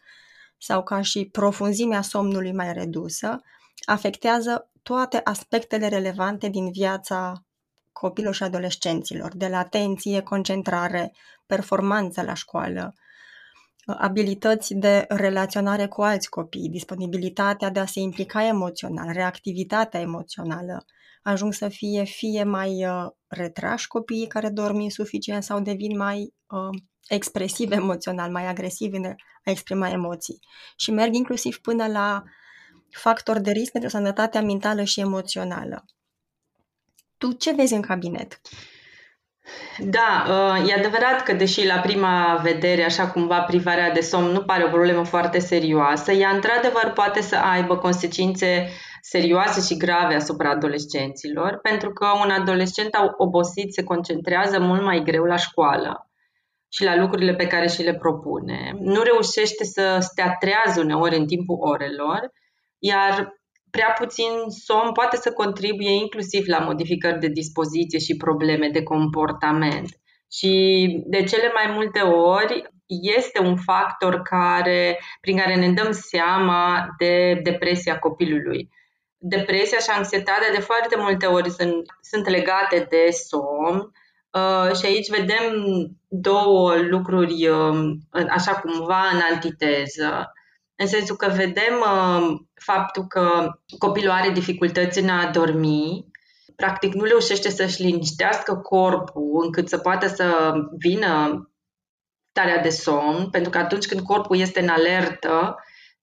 sau 0.58 0.82
ca 0.82 1.00
și 1.00 1.28
profunzimea 1.32 2.02
somnului 2.02 2.52
mai 2.52 2.72
redusă, 2.72 3.42
afectează 3.84 4.70
toate 4.82 5.20
aspectele 5.24 5.88
relevante 5.88 6.48
din 6.48 6.70
viața 6.70 7.44
copilor 7.92 8.34
și 8.34 8.42
adolescenților, 8.42 9.36
de 9.36 9.48
la 9.48 9.58
atenție, 9.58 10.20
concentrare, 10.20 11.12
performanță 11.46 12.22
la 12.22 12.34
școală, 12.34 12.94
abilități 13.86 14.74
de 14.74 15.04
relaționare 15.08 15.86
cu 15.86 16.02
alți 16.02 16.28
copii, 16.28 16.68
disponibilitatea 16.68 17.70
de 17.70 17.80
a 17.80 17.86
se 17.86 18.00
implica 18.00 18.46
emoțional, 18.46 19.12
reactivitatea 19.12 20.00
emoțională, 20.00 20.84
ajung 21.22 21.52
să 21.52 21.68
fie 21.68 22.04
fie 22.04 22.44
mai 22.44 22.86
uh, 22.86 23.06
retrași 23.26 23.86
copiii 23.86 24.26
care 24.26 24.48
dorm 24.48 24.78
insuficient 24.78 25.42
sau 25.42 25.60
devin 25.60 25.96
mai 25.96 26.34
uh, 26.46 26.82
expresiv 27.08 27.72
emoțional, 27.82 28.30
mai 28.30 28.46
agresiv 28.46 28.92
în 28.92 29.04
a 29.04 29.50
exprima 29.50 29.88
emoții. 29.88 30.38
Și 30.76 30.90
merg 30.90 31.14
inclusiv 31.14 31.58
până 31.58 31.86
la 31.86 32.22
factori 32.90 33.42
de 33.42 33.50
risc 33.50 33.72
pentru 33.72 33.90
sănătatea 33.90 34.42
mentală 34.42 34.84
și 34.84 35.00
emoțională. 35.00 35.84
Tu 37.18 37.32
ce 37.32 37.52
vezi 37.52 37.74
în 37.74 37.80
cabinet? 37.80 38.40
Da, 39.78 40.24
uh, 40.28 40.68
e 40.68 40.74
adevărat 40.74 41.22
că 41.22 41.32
deși 41.32 41.66
la 41.66 41.78
prima 41.78 42.40
vedere, 42.42 42.84
așa 42.84 43.10
cumva, 43.10 43.40
privarea 43.40 43.92
de 43.92 44.00
somn 44.00 44.32
nu 44.32 44.42
pare 44.42 44.64
o 44.64 44.68
problemă 44.68 45.04
foarte 45.04 45.38
serioasă, 45.38 46.12
ea 46.12 46.30
într-adevăr 46.30 46.92
poate 46.94 47.20
să 47.20 47.36
aibă 47.36 47.76
consecințe 47.76 48.68
serioase 49.00 49.60
și 49.60 49.76
grave 49.76 50.14
asupra 50.14 50.50
adolescenților, 50.50 51.58
pentru 51.62 51.92
că 51.92 52.06
un 52.24 52.30
adolescent 52.30 52.96
obosit 53.16 53.72
se 53.72 53.84
concentrează 53.84 54.60
mult 54.60 54.82
mai 54.82 55.02
greu 55.02 55.24
la 55.24 55.36
școală 55.36 56.10
și 56.68 56.84
la 56.84 56.96
lucrurile 56.96 57.34
pe 57.34 57.46
care 57.46 57.66
și 57.66 57.82
le 57.82 57.94
propune. 57.94 58.76
Nu 58.80 59.02
reușește 59.02 59.64
să 59.64 59.98
stea 60.00 60.36
treaz 60.38 60.76
uneori 60.76 61.16
în 61.16 61.26
timpul 61.26 61.58
orelor, 61.60 62.32
iar 62.78 63.35
prea 63.76 63.94
puțin 63.98 64.30
somn 64.48 64.92
poate 64.92 65.16
să 65.16 65.32
contribuie 65.32 65.90
inclusiv 65.90 66.46
la 66.46 66.58
modificări 66.58 67.18
de 67.18 67.26
dispoziție 67.26 67.98
și 67.98 68.16
probleme 68.16 68.68
de 68.68 68.82
comportament. 68.82 69.88
Și 70.32 70.52
de 71.06 71.22
cele 71.22 71.50
mai 71.54 71.72
multe 71.74 72.00
ori 72.00 72.62
este 73.18 73.40
un 73.40 73.56
factor 73.56 74.22
care, 74.22 75.00
prin 75.20 75.36
care 75.36 75.56
ne 75.56 75.72
dăm 75.72 75.92
seama 75.92 76.86
de 76.98 77.40
depresia 77.42 77.98
copilului. 77.98 78.68
Depresia 79.18 79.78
și 79.78 79.90
anxietatea 79.90 80.50
de 80.54 80.60
foarte 80.60 80.96
multe 80.98 81.26
ori 81.26 81.50
sunt, 81.50 81.84
sunt 82.00 82.28
legate 82.28 82.86
de 82.90 83.10
somn, 83.10 83.90
Uh, 84.36 84.76
și 84.76 84.86
aici 84.86 85.10
vedem 85.10 85.54
două 86.08 86.76
lucruri 86.76 87.48
uh, 87.48 87.96
așa 88.30 88.54
cumva 88.54 89.02
în 89.12 89.20
antiteză. 89.32 90.32
În 90.76 90.86
sensul 90.86 91.16
că 91.16 91.28
vedem 91.28 91.74
uh, 91.80 92.40
faptul 92.54 93.06
că 93.06 93.52
copilul 93.78 94.10
are 94.10 94.30
dificultăți 94.30 94.98
în 94.98 95.08
a 95.08 95.30
dormi, 95.30 96.06
practic 96.56 96.92
nu 96.94 97.04
reușește 97.04 97.50
să-și 97.50 97.82
liniștească 97.82 98.56
corpul 98.56 99.44
încât 99.44 99.68
să 99.68 99.78
poată 99.78 100.06
să 100.06 100.52
vină 100.78 101.40
starea 102.30 102.62
de 102.62 102.68
somn, 102.68 103.30
pentru 103.30 103.50
că 103.50 103.58
atunci 103.58 103.86
când 103.86 104.00
corpul 104.00 104.38
este 104.38 104.60
în 104.60 104.68
alertă, 104.68 105.56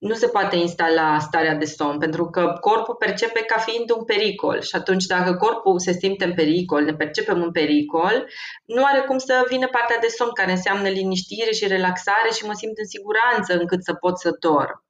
nu 0.04 0.14
se 0.14 0.28
poate 0.28 0.56
instala 0.56 1.20
starea 1.20 1.56
de 1.56 1.66
somn, 1.66 1.98
pentru 1.98 2.26
că 2.30 2.58
corpul 2.60 2.96
percepe 2.96 3.40
ca 3.40 3.58
fiind 3.58 3.92
un 3.92 4.04
pericol 4.04 4.62
și 4.62 4.76
atunci 4.76 5.06
dacă 5.06 5.36
corpul 5.36 5.80
se 5.80 5.92
simte 5.92 6.26
în 6.26 6.34
pericol, 6.34 6.84
ne 6.84 6.94
percepem 6.94 7.42
în 7.42 7.52
pericol, 7.52 8.28
nu 8.66 8.84
are 8.86 9.00
cum 9.00 9.18
să 9.18 9.46
vină 9.50 9.68
partea 9.68 9.98
de 10.02 10.08
somn 10.08 10.32
care 10.34 10.52
înseamnă 10.52 10.88
liniștire 10.88 11.52
și 11.52 11.68
relaxare 11.68 12.30
și 12.32 12.46
mă 12.46 12.54
simt 12.54 12.78
în 12.78 12.86
siguranță 12.86 13.54
încât 13.54 13.84
să 13.84 13.94
pot 13.94 14.20
să 14.20 14.38
dorm. 14.40 14.86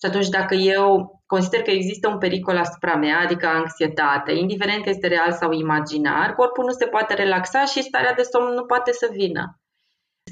Și 0.00 0.06
atunci 0.06 0.28
dacă 0.28 0.54
eu 0.54 1.22
consider 1.26 1.62
că 1.62 1.70
există 1.70 2.08
un 2.08 2.18
pericol 2.18 2.56
asupra 2.56 2.94
mea, 2.94 3.18
adică 3.20 3.46
anxietate, 3.46 4.32
indiferent 4.32 4.82
că 4.82 4.88
este 4.88 5.06
real 5.06 5.32
sau 5.32 5.52
imaginar, 5.52 6.34
corpul 6.34 6.64
nu 6.64 6.72
se 6.72 6.86
poate 6.86 7.14
relaxa 7.14 7.64
și 7.64 7.82
starea 7.82 8.14
de 8.14 8.22
somn 8.22 8.54
nu 8.54 8.64
poate 8.64 8.92
să 8.92 9.08
vină. 9.12 9.60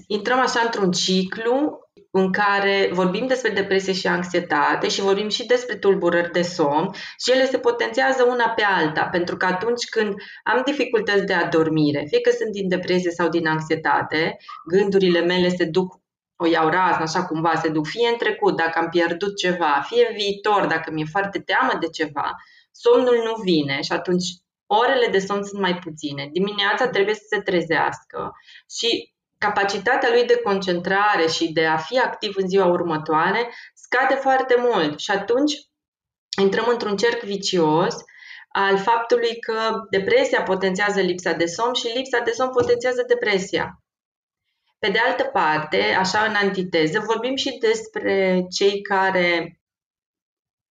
Intrăm 0.07 0.39
așa 0.39 0.61
într-un 0.65 0.91
ciclu 0.91 1.84
în 2.11 2.33
care 2.33 2.91
vorbim 2.93 3.27
despre 3.27 3.51
depresie 3.51 3.93
și 3.93 4.07
anxietate 4.07 4.89
și 4.89 5.01
vorbim 5.01 5.29
și 5.29 5.47
despre 5.47 5.77
tulburări 5.77 6.33
de 6.33 6.43
somn 6.43 6.91
și 7.19 7.31
ele 7.31 7.47
se 7.47 7.59
potențează 7.59 8.25
una 8.25 8.49
pe 8.49 8.63
alta, 8.63 9.05
pentru 9.05 9.37
că 9.37 9.47
atunci 9.47 9.85
când 9.85 10.15
am 10.45 10.63
dificultăți 10.65 11.25
de 11.25 11.33
adormire, 11.33 12.05
fie 12.09 12.21
că 12.21 12.31
sunt 12.31 12.51
din 12.53 12.69
depresie 12.69 13.11
sau 13.11 13.29
din 13.29 13.47
anxietate, 13.47 14.37
gândurile 14.67 15.21
mele 15.21 15.49
se 15.49 15.65
duc 15.65 16.03
o 16.37 16.47
iau 16.47 16.69
razna, 16.69 17.03
așa 17.03 17.25
cumva, 17.25 17.55
se 17.55 17.69
duc 17.69 17.87
fie 17.87 18.09
în 18.09 18.17
trecut, 18.17 18.57
dacă 18.57 18.79
am 18.79 18.89
pierdut 18.89 19.37
ceva, 19.37 19.85
fie 19.89 20.07
în 20.11 20.17
viitor, 20.17 20.67
dacă 20.67 20.91
mi-e 20.91 21.05
foarte 21.11 21.39
teamă 21.39 21.73
de 21.81 21.87
ceva, 21.87 22.31
somnul 22.71 23.23
nu 23.25 23.43
vine 23.43 23.81
și 23.83 23.93
atunci 23.93 24.25
orele 24.67 25.07
de 25.11 25.19
somn 25.19 25.45
sunt 25.45 25.61
mai 25.61 25.79
puține. 25.79 26.29
Dimineața 26.33 26.89
trebuie 26.89 27.15
să 27.15 27.25
se 27.29 27.41
trezească 27.41 28.33
și 28.79 29.14
capacitatea 29.39 30.11
lui 30.11 30.25
de 30.25 30.41
concentrare 30.45 31.27
și 31.27 31.53
de 31.53 31.67
a 31.67 31.77
fi 31.77 31.99
activ 31.99 32.35
în 32.37 32.49
ziua 32.49 32.67
următoare 32.67 33.55
scade 33.75 34.15
foarte 34.15 34.55
mult 34.59 34.99
și 34.99 35.11
atunci 35.11 35.53
intrăm 36.41 36.67
într-un 36.69 36.97
cerc 36.97 37.23
vicios 37.23 37.95
al 38.49 38.79
faptului 38.79 39.41
că 39.41 39.71
depresia 39.91 40.43
potențează 40.43 41.01
lipsa 41.01 41.33
de 41.33 41.47
somn 41.47 41.75
și 41.75 41.93
lipsa 41.95 42.19
de 42.19 42.31
somn 42.31 42.51
potențează 42.51 43.05
depresia. 43.07 43.83
Pe 44.79 44.91
de 44.91 44.99
altă 44.99 45.23
parte, 45.23 45.83
așa 45.99 46.25
în 46.25 46.35
antiteză, 46.35 47.03
vorbim 47.07 47.37
și 47.37 47.59
despre 47.59 48.45
cei 48.51 48.83
care 48.83 49.59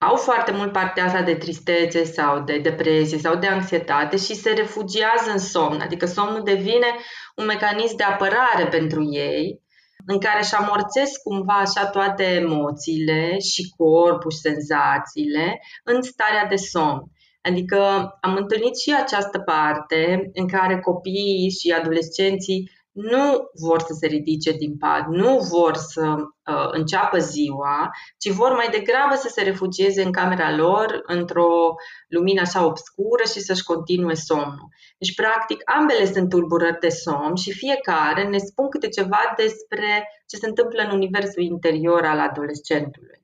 au 0.03 0.15
foarte 0.15 0.51
mult 0.51 0.71
partea 0.71 1.05
asta 1.05 1.21
de 1.21 1.35
tristețe 1.35 2.03
sau 2.03 2.43
de 2.43 2.57
depresie 2.57 3.17
sau 3.17 3.35
de 3.35 3.47
anxietate 3.47 4.17
și 4.17 4.35
se 4.35 4.49
refugiază 4.49 5.31
în 5.31 5.39
somn, 5.39 5.79
adică 5.79 6.05
somnul 6.05 6.43
devine 6.43 6.87
un 7.35 7.45
mecanism 7.45 7.95
de 7.95 8.03
apărare 8.03 8.67
pentru 8.69 9.03
ei, 9.11 9.61
în 10.05 10.19
care 10.19 10.39
își 10.39 10.55
amorțesc 10.55 11.21
cumva 11.23 11.53
așa 11.53 11.85
toate 11.85 12.23
emoțiile 12.23 13.39
și 13.39 13.73
corpul 13.77 14.31
și 14.31 14.37
senzațiile 14.37 15.61
în 15.83 16.01
starea 16.01 16.45
de 16.45 16.55
somn. 16.55 17.01
Adică 17.41 17.79
am 18.21 18.35
întâlnit 18.35 18.77
și 18.77 18.95
această 19.03 19.39
parte 19.39 20.29
în 20.33 20.47
care 20.47 20.79
copiii 20.79 21.49
și 21.49 21.71
adolescenții 21.71 22.71
nu 22.93 23.49
vor 23.53 23.79
să 23.81 23.93
se 23.99 24.07
ridice 24.07 24.51
din 24.51 24.77
pat, 24.77 25.07
nu 25.07 25.37
vor 25.37 25.75
să 25.75 26.15
uh, 26.15 26.67
înceapă 26.71 27.17
ziua, 27.17 27.89
ci 28.17 28.29
vor 28.31 28.51
mai 28.51 28.67
degrabă 28.71 29.15
să 29.15 29.29
se 29.31 29.41
refugieze 29.41 30.03
în 30.03 30.11
camera 30.11 30.55
lor 30.55 31.01
într-o 31.05 31.75
lumină 32.07 32.41
așa 32.41 32.65
obscură 32.65 33.23
și 33.33 33.39
să-și 33.39 33.63
continue 33.63 34.13
somnul. 34.13 34.67
Deci, 34.97 35.15
practic, 35.15 35.61
ambele 35.75 36.05
sunt 36.05 36.29
tulburări 36.29 36.79
de 36.79 36.89
somn 36.89 37.35
și 37.35 37.51
fiecare 37.51 38.23
ne 38.29 38.37
spun 38.37 38.69
câte 38.69 38.87
ceva 38.87 39.33
despre 39.37 40.07
ce 40.25 40.35
se 40.37 40.47
întâmplă 40.47 40.83
în 40.83 40.91
universul 40.95 41.43
interior 41.43 42.05
al 42.05 42.19
adolescentului. 42.19 43.21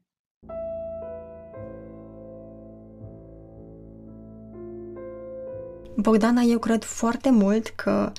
Bogdana, 5.95 6.41
eu 6.41 6.59
cred 6.59 6.83
foarte 6.83 7.29
mult 7.31 7.67
că 7.67 8.11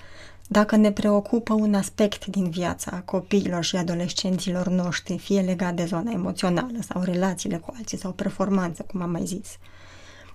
dacă 0.52 0.76
ne 0.76 0.92
preocupă 0.92 1.54
un 1.54 1.74
aspect 1.74 2.26
din 2.26 2.50
viața 2.50 3.02
copiilor 3.04 3.64
și 3.64 3.76
adolescenților 3.76 4.68
noștri, 4.68 5.18
fie 5.18 5.40
legat 5.40 5.74
de 5.74 5.84
zona 5.84 6.10
emoțională 6.10 6.78
sau 6.88 7.02
relațiile 7.02 7.56
cu 7.56 7.74
alții 7.76 7.98
sau 7.98 8.12
performanță, 8.12 8.82
cum 8.82 9.02
am 9.02 9.10
mai 9.10 9.24
zis, 9.24 9.58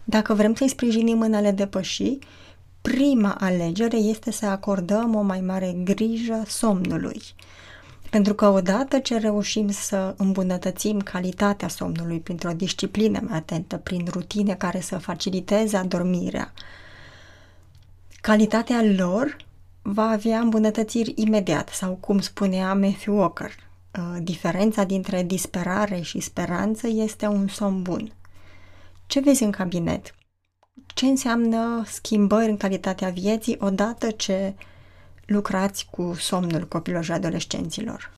dacă 0.03 0.34
vrem 0.34 0.53
să-i 0.53 0.69
sprijinim 0.69 1.22
în 1.22 1.34
a 1.34 1.39
le 1.39 1.51
depăși, 1.51 2.17
prima 2.81 3.36
alegere 3.39 3.98
este 3.98 4.31
să 4.31 4.45
acordăm 4.45 5.15
o 5.15 5.22
mai 5.22 5.41
mare 5.41 5.75
grijă 5.84 6.43
somnului. 6.48 7.22
Pentru 8.10 8.34
că 8.34 8.48
odată 8.48 9.00
ce 9.00 9.17
reușim 9.17 9.69
să 9.72 10.13
îmbunătățim 10.17 11.00
calitatea 11.00 11.67
somnului 11.67 12.19
printr-o 12.19 12.51
disciplină 12.51 13.19
mai 13.27 13.38
atentă, 13.38 13.77
prin 13.77 14.07
rutine 14.10 14.53
care 14.53 14.79
să 14.79 14.98
faciliteze 14.98 15.77
adormirea, 15.77 16.53
calitatea 18.22 18.84
lor 18.98 19.38
va 19.88 20.10
avea 20.10 20.39
îmbunătățiri 20.39 21.13
imediat 21.15 21.70
sau, 21.70 21.98
cum 22.00 22.20
spunea 22.20 22.74
Matthew 22.74 23.18
Walker, 23.18 23.51
uh, 23.51 24.18
diferența 24.22 24.84
dintre 24.84 25.24
disperare 25.24 26.01
și 26.01 26.20
speranță 26.20 26.88
este 26.88 27.25
un 27.25 27.48
somn 27.48 27.82
bun. 27.82 28.12
Ce 29.06 29.20
vezi 29.20 29.44
în 29.44 29.51
cabinet? 29.51 30.15
Ce 30.94 31.06
înseamnă 31.06 31.84
schimbări 31.86 32.50
în 32.50 32.58
calitatea 32.58 33.10
vieții 33.10 33.58
odată 33.60 34.12
ce 34.12 34.54
lucrați 35.25 35.88
cu 35.92 36.15
somnul 36.20 36.68
copilor 36.68 37.04
și 37.04 37.12
adolescenților? 37.12 38.13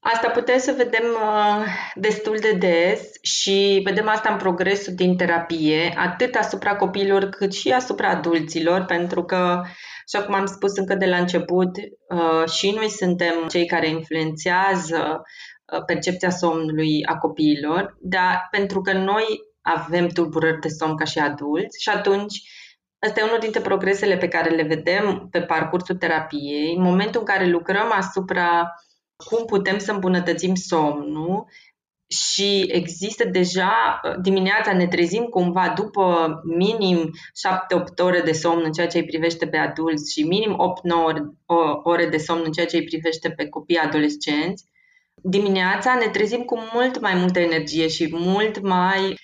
Asta 0.00 0.28
putem 0.28 0.58
să 0.58 0.74
vedem 0.76 1.04
uh, 1.04 1.66
destul 1.94 2.36
de 2.40 2.52
des 2.52 3.00
și 3.22 3.80
vedem 3.84 4.08
asta 4.08 4.32
în 4.32 4.38
progresul 4.38 4.94
din 4.94 5.16
terapie, 5.16 5.94
atât 5.96 6.34
asupra 6.34 6.76
copiilor 6.76 7.24
cât 7.24 7.54
și 7.54 7.70
asupra 7.70 8.08
adulților, 8.08 8.84
pentru 8.84 9.24
că, 9.24 9.62
așa 10.12 10.24
cum 10.24 10.34
am 10.34 10.46
spus 10.46 10.76
încă 10.76 10.94
de 10.94 11.06
la 11.06 11.16
început, 11.16 11.70
uh, 12.08 12.48
și 12.48 12.70
noi 12.70 12.88
suntem 12.88 13.46
cei 13.48 13.66
care 13.66 13.88
influențează 13.88 15.22
uh, 15.72 15.84
percepția 15.86 16.30
somnului 16.30 17.04
a 17.04 17.16
copiilor, 17.16 17.96
dar 18.00 18.48
pentru 18.50 18.80
că 18.80 18.92
noi 18.92 19.24
avem 19.60 20.08
tulburări 20.08 20.60
de 20.60 20.68
somn 20.68 20.96
ca 20.96 21.04
și 21.04 21.18
adulți 21.18 21.82
și 21.82 21.88
atunci 21.88 22.42
Asta 23.06 23.20
e 23.20 23.24
unul 23.24 23.38
dintre 23.40 23.60
progresele 23.60 24.16
pe 24.16 24.28
care 24.28 24.50
le 24.50 24.62
vedem 24.62 25.28
pe 25.30 25.40
parcursul 25.42 25.96
terapiei, 25.96 26.74
în 26.74 26.82
momentul 26.82 27.20
în 27.20 27.26
care 27.26 27.46
lucrăm 27.46 27.92
asupra 27.92 28.74
cum 29.16 29.44
putem 29.44 29.78
să 29.78 29.92
îmbunătățim 29.92 30.54
somnul 30.54 31.46
și 32.08 32.64
există 32.68 33.24
deja, 33.28 34.00
dimineața 34.22 34.72
ne 34.72 34.86
trezim 34.86 35.24
cumva 35.24 35.72
după 35.76 36.34
minim 36.56 36.98
7-8 36.98 38.02
ore 38.02 38.20
de 38.20 38.32
somn 38.32 38.62
în 38.64 38.72
ceea 38.72 38.86
ce 38.86 38.98
îi 38.98 39.04
privește 39.04 39.46
pe 39.46 39.56
adulți 39.56 40.12
și 40.12 40.22
minim 40.22 40.56
8-9 40.56 40.56
ore 41.82 42.06
de 42.06 42.16
somn 42.16 42.42
în 42.44 42.52
ceea 42.52 42.66
ce 42.66 42.76
îi 42.76 42.84
privește 42.84 43.30
pe 43.30 43.48
copii 43.48 43.76
adolescenți. 43.76 44.64
Dimineața 45.22 45.94
ne 45.94 46.08
trezim 46.08 46.42
cu 46.42 46.58
mult 46.72 47.00
mai 47.00 47.14
multă 47.14 47.38
energie 47.38 47.88
și 47.88 48.08
mult 48.10 48.60
mai 48.60 49.14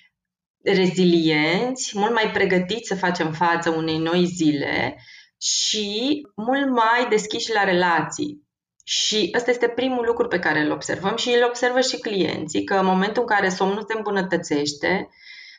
rezilienți, 0.63 1.91
mult 1.99 2.13
mai 2.13 2.31
pregătiți 2.31 2.87
să 2.87 2.95
facem 2.95 3.31
față 3.31 3.69
unei 3.69 3.97
noi 3.97 4.25
zile 4.25 4.97
și 5.41 6.21
mult 6.35 6.69
mai 6.69 7.07
deschiși 7.09 7.53
la 7.53 7.63
relații. 7.63 8.49
Și 8.83 9.31
ăsta 9.35 9.51
este 9.51 9.67
primul 9.67 10.05
lucru 10.05 10.27
pe 10.27 10.39
care 10.39 10.59
îl 10.59 10.71
observăm 10.71 11.15
și 11.15 11.29
îl 11.29 11.43
observă 11.47 11.81
și 11.81 11.99
clienții, 11.99 12.63
că 12.63 12.73
în 12.73 12.85
momentul 12.85 13.21
în 13.21 13.27
care 13.27 13.49
somnul 13.49 13.85
se 13.87 13.93
îmbunătățește 13.97 15.09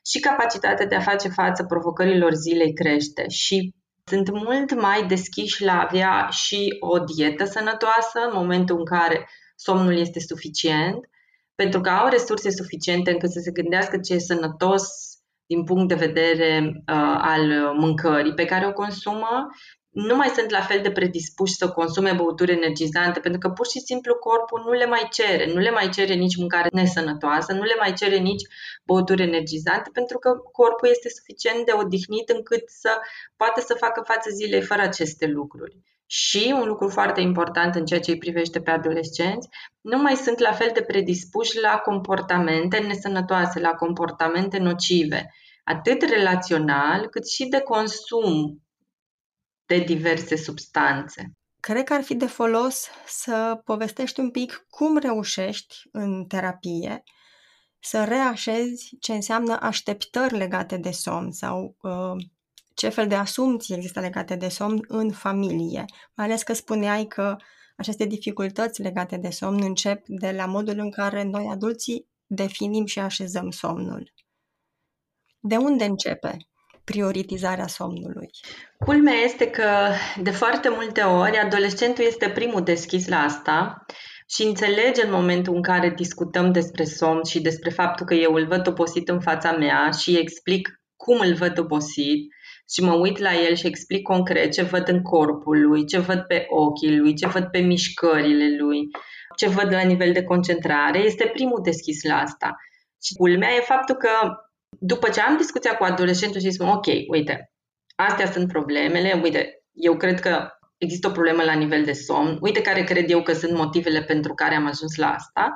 și 0.07 0.21
capacitatea 0.21 0.87
de 0.87 0.95
a 0.95 1.01
face 1.01 1.29
față 1.29 1.65
provocărilor 1.65 2.33
zilei 2.33 2.73
crește 2.73 3.29
și 3.29 3.75
sunt 4.05 4.31
mult 4.31 4.81
mai 4.81 5.07
deschiși 5.07 5.65
la 5.65 5.73
a 5.73 5.87
avea 5.89 6.29
și 6.31 6.77
o 6.81 6.99
dietă 6.99 7.45
sănătoasă 7.45 8.19
în 8.27 8.31
momentul 8.35 8.79
în 8.79 8.85
care 8.85 9.29
somnul 9.57 9.97
este 9.97 10.21
suficient, 10.21 11.09
pentru 11.55 11.81
că 11.81 11.89
au 11.89 12.09
resurse 12.09 12.51
suficiente 12.51 13.11
încât 13.11 13.31
să 13.31 13.41
se 13.43 13.51
gândească 13.51 13.99
ce 13.99 14.15
e 14.15 14.19
sănătos 14.19 14.83
din 15.47 15.65
punct 15.65 15.89
de 15.89 16.07
vedere 16.07 16.63
uh, 16.65 17.17
al 17.19 17.75
mâncării 17.77 18.35
pe 18.35 18.45
care 18.45 18.67
o 18.67 18.73
consumă 18.73 19.49
nu 19.93 20.17
mai 20.17 20.29
sunt 20.29 20.51
la 20.51 20.61
fel 20.61 20.81
de 20.83 20.91
predispuși 20.91 21.55
să 21.55 21.69
consume 21.69 22.13
băuturi 22.13 22.53
energizante, 22.53 23.21
pentru 23.21 23.41
că 23.41 23.49
pur 23.49 23.67
și 23.67 23.81
simplu 23.81 24.15
corpul 24.15 24.63
nu 24.65 24.73
le 24.73 24.87
mai 24.87 25.09
cere, 25.11 25.53
nu 25.53 25.59
le 25.61 25.71
mai 25.71 25.89
cere 25.89 26.15
nici 26.15 26.37
mâncare 26.37 26.69
nesănătoasă, 26.73 27.53
nu 27.53 27.63
le 27.63 27.75
mai 27.79 27.93
cere 27.93 28.17
nici 28.17 28.43
băuturi 28.85 29.23
energizante, 29.23 29.91
pentru 29.93 30.19
că 30.19 30.31
corpul 30.53 30.89
este 30.89 31.09
suficient 31.09 31.67
de 31.67 31.73
odihnit 31.75 32.29
încât 32.29 32.63
să 32.67 32.91
poată 33.37 33.61
să 33.61 33.75
facă 33.75 34.03
față 34.07 34.31
zilei 34.31 34.63
fără 34.63 34.83
aceste 34.83 35.27
lucruri. 35.27 35.77
și 36.07 36.55
un 36.61 36.67
lucru 36.67 36.89
foarte 36.89 37.21
important 37.21 37.75
în 37.75 37.85
ceea 37.85 38.01
ce 38.01 38.11
îi 38.11 38.19
privește 38.19 38.61
pe 38.61 38.71
adolescenți, 38.71 39.49
nu 39.81 39.99
mai 39.99 40.15
sunt 40.15 40.39
la 40.39 40.53
fel 40.53 40.71
de 40.75 40.83
predispuși 40.83 41.61
la 41.61 41.77
comportamente 41.79 42.79
nesănătoase, 42.79 43.61
la 43.61 43.71
comportamente 43.71 44.59
nocive, 44.59 45.35
atât 45.65 46.03
relațional 46.03 47.09
cât 47.09 47.29
și 47.29 47.47
de 47.47 47.61
consum 47.61 48.63
de 49.67 49.79
diverse 49.79 50.37
substanțe. 50.37 51.33
Cred 51.61 51.85
că 51.85 51.95
ar 51.95 52.03
fi 52.03 52.15
de 52.15 52.27
folos 52.27 52.89
să 53.07 53.61
povestești 53.65 54.21
un 54.21 54.31
pic 54.31 54.67
cum 54.71 54.99
reușești 54.99 55.77
în 55.93 56.25
terapie 56.25 57.03
să 57.79 58.05
reașezi 58.05 58.97
ce 59.01 59.13
înseamnă 59.13 59.61
așteptări 59.61 60.37
legate 60.37 60.77
de 60.77 60.91
somn 60.91 61.31
sau 61.31 61.77
uh, 61.83 62.25
ce 62.75 62.89
fel 62.89 63.09
de 63.09 63.15
asumții 63.15 63.75
există 63.75 64.01
legate 64.01 64.37
de 64.37 64.49
somn 64.49 64.85
în 64.89 65.11
familie. 65.11 65.85
Mai 66.15 66.27
ales 66.27 66.43
că 66.43 66.53
spuneai 66.53 67.07
că 67.07 67.37
aceste 67.77 68.05
dificultăți 68.05 68.83
legate 68.83 69.17
de 69.17 69.31
somn 69.31 69.63
încep 69.63 70.05
de 70.07 70.31
la 70.31 70.47
modul 70.47 70.79
în 70.79 70.91
care 70.91 71.23
noi 71.23 71.47
adulții 71.51 72.09
definim 72.27 72.87
și 72.87 72.99
așezăm 72.99 73.51
somnul. 73.51 74.13
De 75.41 75.57
unde 75.57 75.85
începe 75.85 76.37
prioritizarea 76.85 77.67
somnului? 77.67 78.31
Culmea 78.79 79.15
este 79.15 79.47
că 79.47 79.69
de 80.23 80.31
foarte 80.31 80.69
multe 80.69 81.01
ori 81.01 81.39
adolescentul 81.39 82.05
este 82.05 82.29
primul 82.29 82.63
deschis 82.63 83.09
la 83.09 83.19
asta 83.19 83.85
și 84.29 84.43
înțelege 84.43 85.05
în 85.05 85.11
momentul 85.11 85.55
în 85.55 85.63
care 85.63 85.91
discutăm 85.97 86.53
despre 86.53 86.85
somn 86.85 87.25
și 87.25 87.41
despre 87.41 87.71
faptul 87.71 88.07
că 88.07 88.15
eu 88.15 88.35
îl 88.35 88.47
văd 88.47 88.67
obosit 88.67 89.09
în 89.09 89.21
fața 89.21 89.53
mea 89.53 89.91
și 89.91 90.19
explic 90.19 90.81
cum 90.97 91.21
îl 91.21 91.35
văd 91.35 91.59
obosit 91.59 92.33
și 92.73 92.83
mă 92.83 92.93
uit 92.93 93.19
la 93.19 93.35
el 93.35 93.55
și 93.55 93.67
explic 93.67 94.03
concret 94.03 94.53
ce 94.53 94.63
văd 94.63 94.89
în 94.89 95.03
corpul 95.03 95.61
lui, 95.61 95.87
ce 95.87 95.99
văd 95.99 96.21
pe 96.21 96.47
ochii 96.49 96.97
lui, 96.99 97.15
ce 97.15 97.27
văd 97.27 97.45
pe 97.45 97.59
mișcările 97.59 98.57
lui, 98.59 98.81
ce 99.37 99.49
văd 99.49 99.73
la 99.73 99.83
nivel 99.83 100.13
de 100.13 100.25
concentrare, 100.25 100.99
este 100.99 101.31
primul 101.33 101.61
deschis 101.63 102.03
la 102.03 102.15
asta. 102.15 102.57
Și 103.03 103.15
culmea 103.15 103.55
e 103.55 103.61
faptul 103.61 103.95
că 103.95 104.09
după 104.79 105.09
ce 105.09 105.21
am 105.21 105.37
discuția 105.37 105.77
cu 105.77 105.85
adolescentul 105.85 106.41
și 106.41 106.51
spun, 106.51 106.69
ok, 106.69 106.87
uite, 107.09 107.53
astea 107.97 108.31
sunt 108.31 108.49
problemele, 108.49 109.21
uite, 109.23 109.63
eu 109.73 109.97
cred 109.97 110.21
că 110.21 110.49
există 110.77 111.09
o 111.09 111.13
problemă 111.13 111.43
la 111.43 111.53
nivel 111.53 111.85
de 111.85 111.93
somn, 111.93 112.39
uite 112.41 112.61
care 112.61 112.85
cred 112.85 113.11
eu 113.11 113.23
că 113.23 113.33
sunt 113.33 113.53
motivele 113.53 114.03
pentru 114.03 114.35
care 114.35 114.55
am 114.55 114.67
ajuns 114.67 114.97
la 114.97 115.13
asta, 115.13 115.53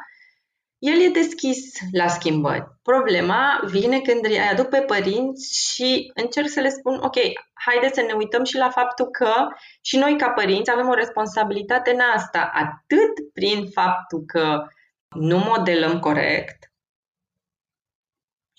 el 0.78 1.00
e 1.00 1.08
deschis 1.08 1.58
la 1.92 2.08
schimbări. 2.08 2.66
Problema 2.82 3.60
vine 3.64 4.00
când 4.00 4.24
îi 4.24 4.38
aduc 4.38 4.68
pe 4.68 4.80
părinți 4.80 5.72
și 5.72 6.10
încerc 6.14 6.48
să 6.48 6.60
le 6.60 6.68
spun, 6.68 6.94
ok, 6.94 7.16
haideți 7.52 7.94
să 7.94 8.02
ne 8.06 8.12
uităm 8.12 8.44
și 8.44 8.56
la 8.56 8.70
faptul 8.70 9.06
că 9.06 9.32
și 9.80 9.96
noi 9.96 10.16
ca 10.18 10.28
părinți 10.30 10.70
avem 10.70 10.88
o 10.88 10.94
responsabilitate 10.94 11.90
în 11.90 12.00
asta, 12.14 12.50
atât 12.54 13.32
prin 13.32 13.66
faptul 13.66 14.24
că 14.26 14.66
nu 15.08 15.38
modelăm 15.38 15.98
corect, 15.98 16.72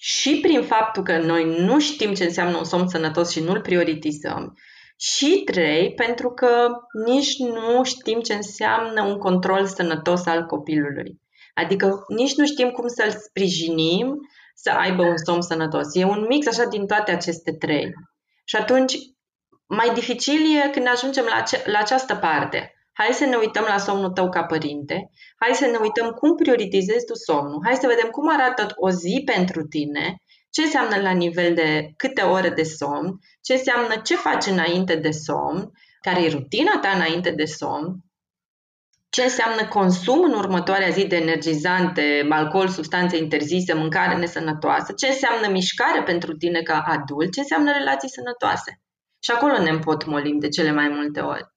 și 0.10 0.40
prin 0.42 0.64
faptul 0.64 1.04
că 1.04 1.18
noi 1.18 1.44
nu 1.44 1.80
știm 1.80 2.14
ce 2.14 2.24
înseamnă 2.24 2.58
un 2.58 2.64
somn 2.64 2.88
sănătos 2.88 3.32
și 3.32 3.40
nu-l 3.40 3.62
prioritizăm, 3.62 4.58
și 5.00 5.42
trei, 5.46 5.94
pentru 5.94 6.32
că 6.32 6.70
nici 7.06 7.38
nu 7.38 7.84
știm 7.84 8.20
ce 8.20 8.34
înseamnă 8.34 9.04
un 9.04 9.18
control 9.18 9.66
sănătos 9.66 10.26
al 10.26 10.46
copilului. 10.46 11.22
Adică 11.54 12.06
nici 12.08 12.36
nu 12.36 12.46
știm 12.46 12.70
cum 12.70 12.88
să-l 12.88 13.12
sprijinim 13.12 14.16
să 14.56 14.70
aibă 14.70 15.04
un 15.04 15.18
somn 15.18 15.42
sănătos. 15.42 15.96
E 15.96 16.04
un 16.04 16.26
mix 16.28 16.48
așa 16.48 16.66
din 16.66 16.86
toate 16.86 17.12
aceste 17.12 17.52
trei. 17.52 17.94
Și 18.46 18.56
atunci, 18.56 18.94
mai 19.66 19.94
dificil 19.94 20.58
e 20.66 20.70
când 20.70 20.88
ajungem 20.88 21.26
la, 21.36 21.42
ce, 21.42 21.64
la 21.66 21.80
această 21.80 22.16
parte. 22.16 22.72
Hai 22.98 23.14
să 23.14 23.26
ne 23.26 23.36
uităm 23.36 23.66
la 23.68 23.78
somnul 23.78 24.10
tău 24.10 24.30
ca 24.30 24.44
părinte, 24.44 25.10
hai 25.36 25.56
să 25.56 25.66
ne 25.66 25.78
uităm 25.78 26.10
cum 26.10 26.36
prioritizezi 26.36 27.06
tu 27.06 27.14
somnul, 27.14 27.62
hai 27.64 27.76
să 27.76 27.88
vedem 27.88 28.10
cum 28.10 28.30
arată 28.30 28.68
o 28.76 28.90
zi 28.90 29.22
pentru 29.26 29.64
tine, 29.64 30.16
ce 30.50 30.62
înseamnă 30.62 31.02
la 31.02 31.12
nivel 31.12 31.54
de 31.54 31.94
câte 31.98 32.22
ore 32.22 32.50
de 32.50 32.64
somn, 32.64 33.20
ce 33.42 33.54
înseamnă 33.54 33.96
ce 34.04 34.16
faci 34.16 34.46
înainte 34.46 34.96
de 34.96 35.12
somn, 35.12 35.72
care 36.02 36.24
e 36.24 36.30
rutina 36.30 36.80
ta 36.80 36.90
înainte 36.90 37.32
de 37.32 37.46
somn, 37.46 37.96
ce 39.10 39.24
înseamnă 39.24 39.68
consum 39.68 40.24
în 40.24 40.34
următoarea 40.34 40.90
zi 40.90 41.06
de 41.08 41.16
energizante, 41.16 42.28
alcool, 42.30 42.68
substanțe 42.68 43.18
interzise, 43.18 43.74
mâncare 43.74 44.18
nesănătoasă, 44.18 44.94
ce 44.94 45.08
înseamnă 45.08 45.48
mișcare 45.50 46.04
pentru 46.04 46.34
tine 46.34 46.62
ca 46.62 46.84
adult, 46.88 47.34
ce 47.34 47.40
înseamnă 47.40 47.72
relații 47.72 48.10
sănătoase. 48.10 48.82
Și 49.20 49.32
acolo 49.32 49.62
ne 49.62 49.70
împotmolim 49.70 50.40
de 50.40 50.48
cele 50.48 50.72
mai 50.72 50.88
multe 50.88 51.20
ori. 51.20 51.56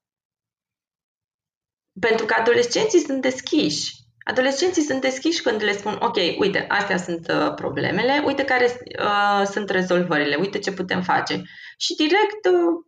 Pentru 2.01 2.27
că 2.27 2.35
adolescenții 2.39 2.99
sunt 2.99 3.23
deschiși. 3.23 3.99
Adolescenții 4.25 4.83
sunt 4.83 5.01
deschiși 5.01 5.43
când 5.43 5.63
le 5.63 5.73
spun, 5.73 5.97
ok, 6.01 6.17
uite, 6.39 6.67
astea 6.69 6.97
sunt 6.97 7.29
uh, 7.29 7.55
problemele, 7.55 8.23
uite 8.25 8.45
care 8.45 8.81
uh, 8.99 9.47
sunt 9.47 9.71
rezolvările, 9.71 10.37
uite 10.37 10.59
ce 10.59 10.73
putem 10.73 11.03
face. 11.03 11.43
Și 11.77 11.95
direct 11.95 12.45
uh, 12.45 12.85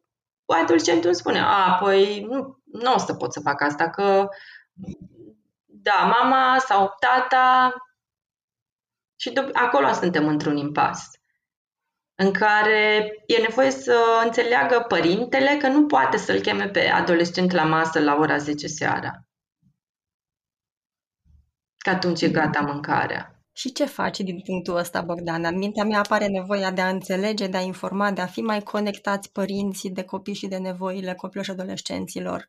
adolescentul 0.60 1.06
îmi 1.06 1.14
spune, 1.14 1.40
a, 1.40 1.78
păi 1.80 2.26
nu, 2.28 2.62
nu 2.64 2.92
o 2.92 2.98
să 2.98 3.14
pot 3.14 3.32
să 3.32 3.40
fac 3.40 3.62
asta, 3.62 3.90
că 3.90 4.28
da, 5.64 6.14
mama 6.20 6.58
sau 6.58 6.94
tata 7.00 7.74
și 9.16 9.32
acolo 9.52 9.92
suntem 9.92 10.26
într-un 10.26 10.56
impas 10.56 11.10
în 12.22 12.32
care 12.32 13.12
e 13.26 13.40
nevoie 13.40 13.70
să 13.70 14.20
înțeleagă 14.24 14.84
părintele 14.88 15.56
că 15.60 15.68
nu 15.68 15.86
poate 15.86 16.16
să-l 16.16 16.40
cheme 16.40 16.68
pe 16.68 16.88
adolescent 16.88 17.52
la 17.52 17.64
masă 17.64 18.00
la 18.00 18.16
ora 18.16 18.36
10 18.36 18.66
seara. 18.66 19.26
Că 21.78 21.90
atunci 21.90 22.20
e 22.20 22.28
gata 22.28 22.60
mâncarea. 22.60 23.36
Și 23.52 23.72
ce 23.72 23.84
faci 23.84 24.18
din 24.20 24.40
punctul 24.40 24.76
ăsta, 24.76 25.00
Bogdan? 25.00 25.44
În 25.44 25.58
mintea 25.58 25.84
mea 25.84 25.98
apare 25.98 26.26
nevoia 26.26 26.70
de 26.70 26.80
a 26.80 26.88
înțelege, 26.88 27.46
de 27.46 27.56
a 27.56 27.60
informa, 27.60 28.10
de 28.10 28.20
a 28.20 28.26
fi 28.26 28.40
mai 28.40 28.60
conectați 28.60 29.32
părinții 29.32 29.90
de 29.90 30.02
copii 30.02 30.34
și 30.34 30.46
de 30.46 30.56
nevoile 30.56 31.14
copilor 31.14 31.44
și 31.44 31.50
adolescenților. 31.50 32.44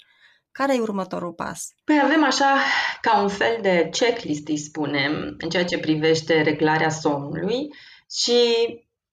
Care 0.51 0.75
e 0.75 0.79
următorul 0.79 1.33
pas? 1.33 1.67
Păi 1.83 1.99
avem 2.03 2.23
așa 2.23 2.55
ca 3.01 3.21
un 3.21 3.27
fel 3.27 3.57
de 3.61 3.89
checklist, 3.91 4.47
îi 4.47 4.57
spunem, 4.57 5.35
în 5.37 5.49
ceea 5.49 5.65
ce 5.65 5.79
privește 5.79 6.41
reglarea 6.41 6.89
somnului 6.89 7.67
și 8.11 8.41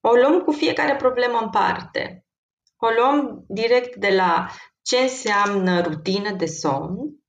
o 0.01 0.15
luăm 0.15 0.39
cu 0.39 0.51
fiecare 0.51 0.95
problemă 0.95 1.39
în 1.41 1.49
parte. 1.49 2.25
O 2.77 2.87
luăm 2.97 3.43
direct 3.47 3.95
de 3.95 4.09
la 4.09 4.47
ce 4.81 4.97
înseamnă 4.97 5.81
rutină 5.81 6.31
de 6.31 6.45
somn, 6.45 7.21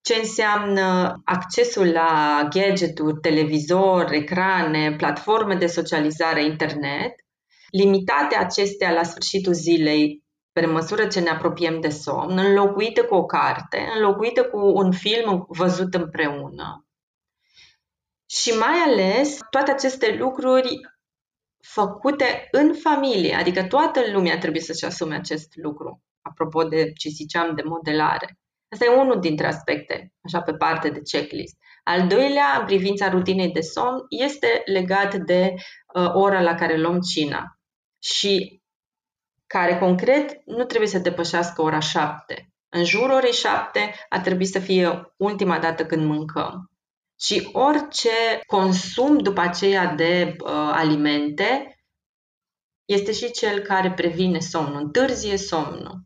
ce 0.00 0.14
înseamnă 0.14 1.20
accesul 1.24 1.92
la 1.92 2.42
gadgeturi, 2.50 3.20
televizor, 3.20 4.12
ecrane, 4.12 4.96
platforme 4.96 5.54
de 5.54 5.66
socializare, 5.66 6.44
internet, 6.44 7.14
limitate 7.70 8.36
acestea 8.36 8.92
la 8.92 9.02
sfârșitul 9.02 9.52
zilei 9.52 10.22
pe 10.52 10.66
măsură 10.66 11.06
ce 11.06 11.20
ne 11.20 11.30
apropiem 11.30 11.80
de 11.80 11.88
somn, 11.88 12.38
înlocuite 12.38 13.00
cu 13.00 13.14
o 13.14 13.24
carte, 13.24 13.88
înlocuite 13.94 14.40
cu 14.40 14.58
un 14.58 14.92
film 14.92 15.44
văzut 15.48 15.94
împreună. 15.94 16.86
Și 18.26 18.50
mai 18.50 18.76
ales 18.86 19.38
toate 19.50 19.70
aceste 19.70 20.16
lucruri 20.18 20.80
făcute 21.62 22.48
în 22.50 22.74
familie, 22.74 23.34
adică 23.34 23.64
toată 23.64 24.00
lumea 24.12 24.38
trebuie 24.38 24.62
să-și 24.62 24.84
asume 24.84 25.14
acest 25.14 25.56
lucru, 25.56 26.02
apropo 26.22 26.62
de 26.62 26.92
ce 26.92 27.08
ziceam 27.08 27.54
de 27.54 27.62
modelare. 27.62 28.38
Asta 28.72 28.84
e 28.84 29.00
unul 29.00 29.20
dintre 29.20 29.46
aspecte, 29.46 30.12
așa 30.22 30.40
pe 30.40 30.52
parte 30.52 30.90
de 30.90 31.00
checklist. 31.00 31.56
Al 31.84 32.06
doilea, 32.06 32.56
în 32.60 32.66
privința 32.66 33.08
rutinei 33.08 33.52
de 33.52 33.60
somn, 33.60 34.04
este 34.08 34.62
legat 34.64 35.14
de 35.14 35.54
uh, 35.94 36.10
ora 36.14 36.40
la 36.40 36.54
care 36.54 36.76
luăm 36.76 37.00
cina 37.00 37.58
și 37.98 38.62
care 39.46 39.78
concret 39.78 40.40
nu 40.44 40.64
trebuie 40.64 40.88
să 40.88 40.98
depășească 40.98 41.62
ora 41.62 41.78
7. 41.78 42.52
În 42.68 42.84
jurul 42.84 43.10
orei 43.10 43.32
7 43.32 43.94
ar 44.08 44.20
trebui 44.20 44.44
să 44.44 44.58
fie 44.58 45.14
ultima 45.16 45.58
dată 45.58 45.86
când 45.86 46.04
mâncăm. 46.04 46.70
Și 47.20 47.48
orice 47.52 48.40
consum 48.46 49.18
după 49.18 49.40
aceea 49.40 49.86
de 49.86 50.36
uh, 50.44 50.50
alimente 50.52 51.78
este 52.84 53.12
și 53.12 53.30
cel 53.30 53.58
care 53.60 53.92
previne 53.92 54.38
somnul, 54.38 54.80
întârzie 54.80 55.36
somnul. 55.36 56.02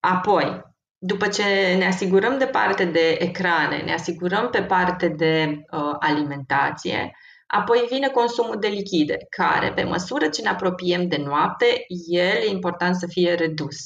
Apoi, 0.00 0.62
după 0.98 1.28
ce 1.28 1.74
ne 1.78 1.86
asigurăm 1.86 2.38
de 2.38 2.46
parte 2.46 2.84
de 2.84 3.16
ecrane, 3.20 3.82
ne 3.82 3.92
asigurăm 3.92 4.50
pe 4.50 4.62
parte 4.62 5.08
de 5.08 5.64
uh, 5.70 5.96
alimentație, 5.98 7.12
apoi 7.46 7.86
vine 7.90 8.08
consumul 8.08 8.58
de 8.58 8.68
lichide, 8.68 9.16
care, 9.30 9.72
pe 9.72 9.82
măsură 9.82 10.28
ce 10.28 10.42
ne 10.42 10.48
apropiem 10.48 11.08
de 11.08 11.16
noapte, 11.16 11.84
el 12.06 12.36
e 12.36 12.48
important 12.48 12.96
să 12.96 13.06
fie 13.06 13.34
redus. 13.34 13.76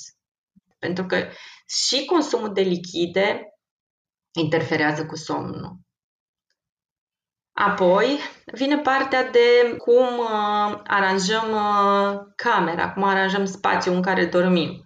Pentru 0.79 1.07
că 1.07 1.29
și 1.69 2.05
consumul 2.05 2.53
de 2.53 2.61
lichide 2.61 3.50
interferează 4.33 5.07
cu 5.07 5.17
somnul. 5.17 5.79
Apoi 7.53 8.19
vine 8.45 8.79
partea 8.79 9.31
de 9.31 9.77
cum 9.77 10.19
uh, 10.19 10.81
aranjăm 10.87 11.51
uh, 11.53 12.21
camera, 12.37 12.93
cum 12.93 13.03
aranjăm 13.03 13.45
spațiul 13.45 13.95
în 13.95 14.03
care 14.03 14.25
dormim. 14.27 14.85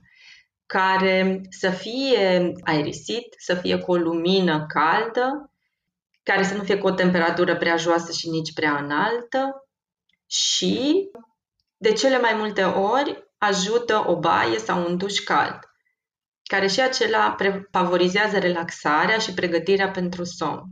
care 0.66 1.40
să 1.50 1.70
fie 1.70 2.52
aerisit, 2.64 3.34
să 3.38 3.54
fie 3.54 3.78
cu 3.78 3.92
o 3.92 3.96
lumină 3.96 4.66
caldă, 4.66 5.52
care 6.22 6.42
să 6.42 6.54
nu 6.54 6.62
fie 6.62 6.78
cu 6.78 6.86
o 6.86 6.90
temperatură 6.90 7.56
prea 7.56 7.76
joasă 7.76 8.12
și 8.12 8.28
nici 8.28 8.52
prea 8.52 8.76
înaltă 8.76 9.68
și, 10.26 11.10
de 11.76 11.92
cele 11.92 12.18
mai 12.18 12.34
multe 12.34 12.62
ori, 12.62 13.32
ajută 13.38 14.04
o 14.06 14.18
baie 14.18 14.58
sau 14.58 14.86
un 14.86 14.96
duș 14.96 15.18
cald, 15.18 15.58
care 16.54 16.66
și 16.66 16.80
acela 16.80 17.36
favorizează 17.70 18.38
relaxarea 18.38 19.18
și 19.18 19.34
pregătirea 19.34 19.90
pentru 19.90 20.24
somn. 20.24 20.62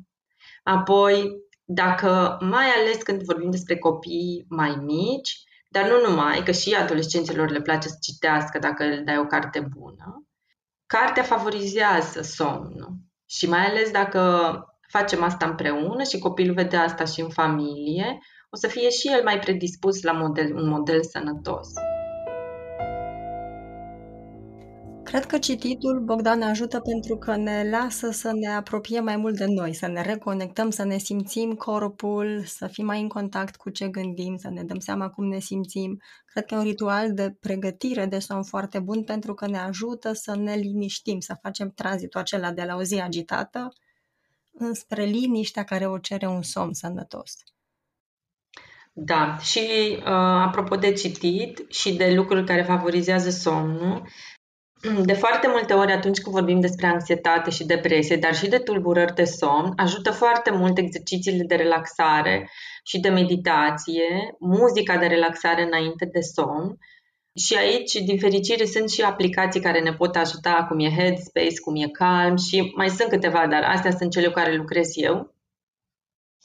Apoi, 0.62 1.30
dacă 1.64 2.36
mai 2.40 2.66
ales 2.66 3.02
când 3.02 3.22
vorbim 3.22 3.50
despre 3.50 3.78
copii 3.78 4.44
mai 4.48 4.76
mici, 4.80 5.42
dar 5.68 5.90
nu 5.90 6.08
numai, 6.08 6.42
că 6.42 6.52
și 6.52 6.74
adolescenților 6.74 7.50
le 7.50 7.60
place 7.60 7.88
să 7.88 7.96
citească 8.00 8.58
dacă 8.58 8.84
le 8.84 9.02
dai 9.04 9.18
o 9.18 9.26
carte 9.26 9.68
bună, 9.76 10.26
cartea 10.86 11.22
favorizează 11.22 12.22
somnul. 12.22 12.92
Și 13.26 13.48
mai 13.48 13.66
ales 13.66 13.90
dacă 13.90 14.20
facem 14.88 15.22
asta 15.22 15.46
împreună 15.46 16.02
și 16.02 16.18
copilul 16.18 16.54
vede 16.54 16.76
asta 16.76 17.04
și 17.04 17.20
în 17.20 17.30
familie, 17.30 18.18
o 18.50 18.56
să 18.56 18.66
fie 18.66 18.90
și 18.90 19.08
el 19.08 19.22
mai 19.22 19.38
predispus 19.38 20.02
la 20.02 20.12
model, 20.12 20.54
un 20.54 20.68
model 20.68 21.02
sănătos. 21.02 21.68
Cred 25.12 25.26
că 25.26 25.38
cititul, 25.38 26.00
Bogdan, 26.00 26.38
ne 26.38 26.44
ajută 26.44 26.80
pentru 26.80 27.16
că 27.16 27.36
ne 27.36 27.68
lasă 27.70 28.10
să 28.10 28.32
ne 28.32 28.48
apropiem 28.48 29.04
mai 29.04 29.16
mult 29.16 29.36
de 29.36 29.44
noi, 29.46 29.74
să 29.74 29.86
ne 29.86 30.02
reconectăm, 30.02 30.70
să 30.70 30.84
ne 30.84 30.98
simțim 30.98 31.54
corpul, 31.54 32.42
să 32.46 32.66
fim 32.66 32.84
mai 32.84 33.00
în 33.00 33.08
contact 33.08 33.56
cu 33.56 33.70
ce 33.70 33.88
gândim, 33.88 34.36
să 34.36 34.50
ne 34.50 34.62
dăm 34.62 34.78
seama 34.78 35.08
cum 35.08 35.24
ne 35.28 35.38
simțim. 35.38 36.00
Cred 36.24 36.44
că 36.44 36.54
e 36.54 36.58
un 36.58 36.62
ritual 36.62 37.14
de 37.14 37.36
pregătire 37.40 38.06
de 38.06 38.18
somn 38.18 38.42
foarte 38.42 38.78
bun 38.78 39.04
pentru 39.04 39.34
că 39.34 39.46
ne 39.46 39.58
ajută 39.58 40.12
să 40.12 40.36
ne 40.36 40.54
liniștim, 40.54 41.20
să 41.20 41.36
facem 41.42 41.70
tranzitul 41.70 42.20
acela 42.20 42.52
de 42.52 42.62
la 42.62 42.76
o 42.76 42.82
zi 42.82 42.94
agitată 42.94 43.68
înspre 44.52 45.04
liniștea 45.04 45.64
care 45.64 45.86
o 45.86 45.98
cere 45.98 46.26
un 46.26 46.42
somn 46.42 46.72
sănătos. 46.72 47.32
Da, 48.94 49.36
și 49.38 49.60
uh, 49.98 50.04
apropo 50.46 50.76
de 50.76 50.92
citit 50.92 51.64
și 51.68 51.96
de 51.96 52.12
lucruri 52.14 52.46
care 52.46 52.62
favorizează 52.62 53.30
somnul, 53.30 54.08
de 55.04 55.12
foarte 55.12 55.48
multe 55.48 55.72
ori 55.72 55.92
atunci 55.92 56.20
când 56.20 56.34
vorbim 56.34 56.60
despre 56.60 56.86
anxietate 56.86 57.50
și 57.50 57.66
depresie, 57.66 58.16
dar 58.16 58.34
și 58.34 58.48
de 58.48 58.58
tulburări 58.58 59.14
de 59.14 59.24
somn, 59.24 59.72
ajută 59.76 60.10
foarte 60.10 60.50
mult 60.50 60.78
exercițiile 60.78 61.44
de 61.44 61.54
relaxare 61.54 62.50
și 62.84 63.00
de 63.00 63.08
meditație, 63.08 64.36
muzica 64.38 64.96
de 64.96 65.06
relaxare 65.06 65.62
înainte 65.62 66.08
de 66.12 66.20
somn. 66.20 66.78
Și 67.34 67.56
aici, 67.56 67.92
din 67.92 68.18
fericire, 68.18 68.64
sunt 68.64 68.90
și 68.90 69.02
aplicații 69.02 69.60
care 69.60 69.80
ne 69.80 69.92
pot 69.92 70.16
ajuta, 70.16 70.66
cum 70.68 70.78
e 70.78 70.90
Headspace, 70.90 71.60
cum 71.64 71.76
e 71.76 71.88
Calm 71.88 72.36
și 72.36 72.72
mai 72.76 72.88
sunt 72.88 73.08
câteva, 73.08 73.46
dar 73.46 73.62
astea 73.62 73.90
sunt 73.90 74.10
cele 74.10 74.26
cu 74.26 74.32
care 74.32 74.56
lucrez 74.56 74.88
eu 74.94 75.31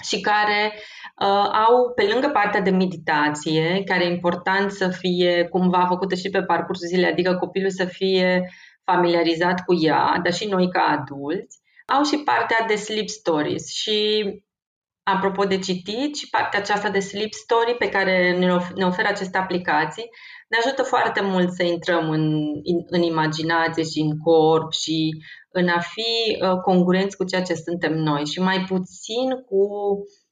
și 0.03 0.19
care 0.19 0.73
uh, 0.75 1.49
au, 1.67 1.91
pe 1.95 2.03
lângă 2.11 2.29
partea 2.29 2.61
de 2.61 2.69
meditație, 2.69 3.83
care 3.85 4.03
e 4.03 4.09
important 4.09 4.71
să 4.71 4.87
fie 4.87 5.47
cumva 5.49 5.85
făcută 5.87 6.15
și 6.15 6.29
pe 6.29 6.43
parcursul 6.43 6.87
zilei, 6.87 7.11
adică 7.11 7.35
copilul 7.35 7.69
să 7.69 7.85
fie 7.85 8.49
familiarizat 8.83 9.63
cu 9.65 9.75
ea, 9.81 10.19
dar 10.23 10.33
și 10.33 10.47
noi 10.47 10.69
ca 10.69 10.81
adulți, 10.81 11.59
au 11.85 12.03
și 12.03 12.17
partea 12.17 12.65
de 12.67 12.75
sleep 12.75 13.07
stories. 13.07 13.71
Și 13.71 14.23
apropo 15.03 15.43
de 15.43 15.59
citit 15.59 16.15
și 16.15 16.29
partea 16.29 16.59
aceasta 16.59 16.89
de 16.89 16.99
sleep 16.99 17.31
story 17.31 17.75
pe 17.77 17.89
care 17.89 18.37
ne 18.75 18.85
oferă 18.85 19.07
aceste 19.07 19.37
aplicații 19.37 20.09
ne 20.47 20.57
ajută 20.57 20.83
foarte 20.83 21.21
mult 21.21 21.51
să 21.51 21.63
intrăm 21.63 22.09
în, 22.09 22.23
în, 22.63 22.83
în 22.85 23.01
imaginație 23.01 23.83
și 23.83 23.99
în 23.99 24.17
corp 24.17 24.71
și 24.71 25.23
în 25.57 25.67
a 25.67 25.79
fi 25.79 26.37
uh, 26.41 26.59
congruenți 26.61 27.17
cu 27.17 27.23
ceea 27.23 27.41
ce 27.41 27.53
suntem 27.53 27.93
noi 27.93 28.25
și 28.25 28.39
mai 28.39 28.63
puțin 28.67 29.29
cu 29.49 29.67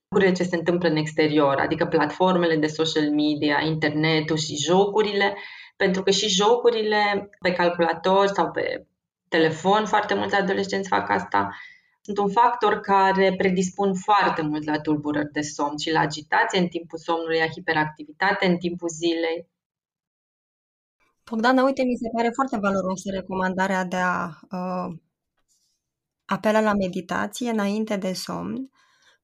lucrurile 0.08 0.38
ce 0.38 0.50
se 0.50 0.56
întâmplă 0.56 0.90
în 0.90 0.96
exterior, 0.96 1.56
adică 1.56 1.86
platformele 1.86 2.56
de 2.56 2.68
social 2.68 3.10
media, 3.10 3.62
internetul 3.66 4.38
și 4.38 4.56
jocurile, 4.56 5.36
pentru 5.76 6.04
că 6.04 6.12
și 6.12 6.28
jocurile 6.28 7.30
pe 7.40 7.52
calculator 7.52 8.28
sau 8.28 8.52
pe 8.52 8.88
telefon, 9.28 9.86
foarte 9.86 10.14
mulți 10.14 10.36
adolescenți 10.36 10.90
fac 10.90 11.10
asta, 11.10 11.50
sunt 12.02 12.18
un 12.18 12.30
factor 12.30 12.80
care 12.80 13.34
predispun 13.38 13.94
foarte 13.94 14.42
mult 14.42 14.66
la 14.66 14.80
tulburări 14.80 15.32
de 15.32 15.42
somn 15.42 15.78
și 15.78 15.92
la 15.92 16.00
agitație 16.00 16.60
în 16.60 16.68
timpul 16.68 16.98
somnului, 16.98 17.40
la 17.40 17.48
hiperactivitate 17.48 18.46
în 18.46 18.58
timpul 18.58 18.90
zilei. 18.90 19.48
Bogdana, 21.30 21.64
uite, 21.64 21.84
mi 21.84 21.96
se 21.96 22.10
pare 22.16 22.30
foarte 22.34 22.58
valorosă 22.58 23.10
recomandarea 23.12 23.84
de 23.84 23.96
a 23.96 24.28
uh, 24.52 24.96
apela 26.26 26.60
la 26.60 26.74
meditație 26.74 27.50
înainte 27.50 27.96
de 27.96 28.14
somn 28.14 28.70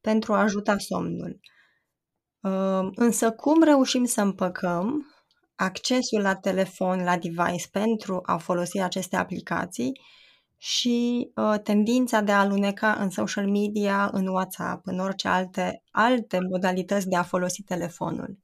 pentru 0.02 0.34
a 0.34 0.42
ajuta 0.42 0.78
somnul. 0.78 1.40
Uh, 2.42 2.90
însă 2.96 3.32
cum 3.32 3.64
reușim 3.64 4.06
să 4.06 4.22
împăcăm 4.22 5.06
accesul 5.56 6.22
la 6.22 6.36
telefon, 6.36 7.04
la 7.04 7.18
device 7.18 7.68
pentru 7.72 8.20
a 8.26 8.38
folosi 8.38 8.80
aceste 8.80 9.16
aplicații 9.16 9.92
și 10.58 11.30
uh, 11.36 11.60
tendința 11.64 12.22
de 12.22 12.32
a 12.32 12.40
aluneca 12.40 12.94
în 12.94 13.10
social 13.10 13.48
media, 13.50 14.10
în 14.14 14.28
WhatsApp, 14.28 14.88
în 14.88 15.00
orice 15.00 15.28
alte, 15.28 15.84
alte 15.92 16.40
modalități 16.50 17.08
de 17.08 17.16
a 17.16 17.24
folosi 17.24 17.62
telefonul? 17.64 18.38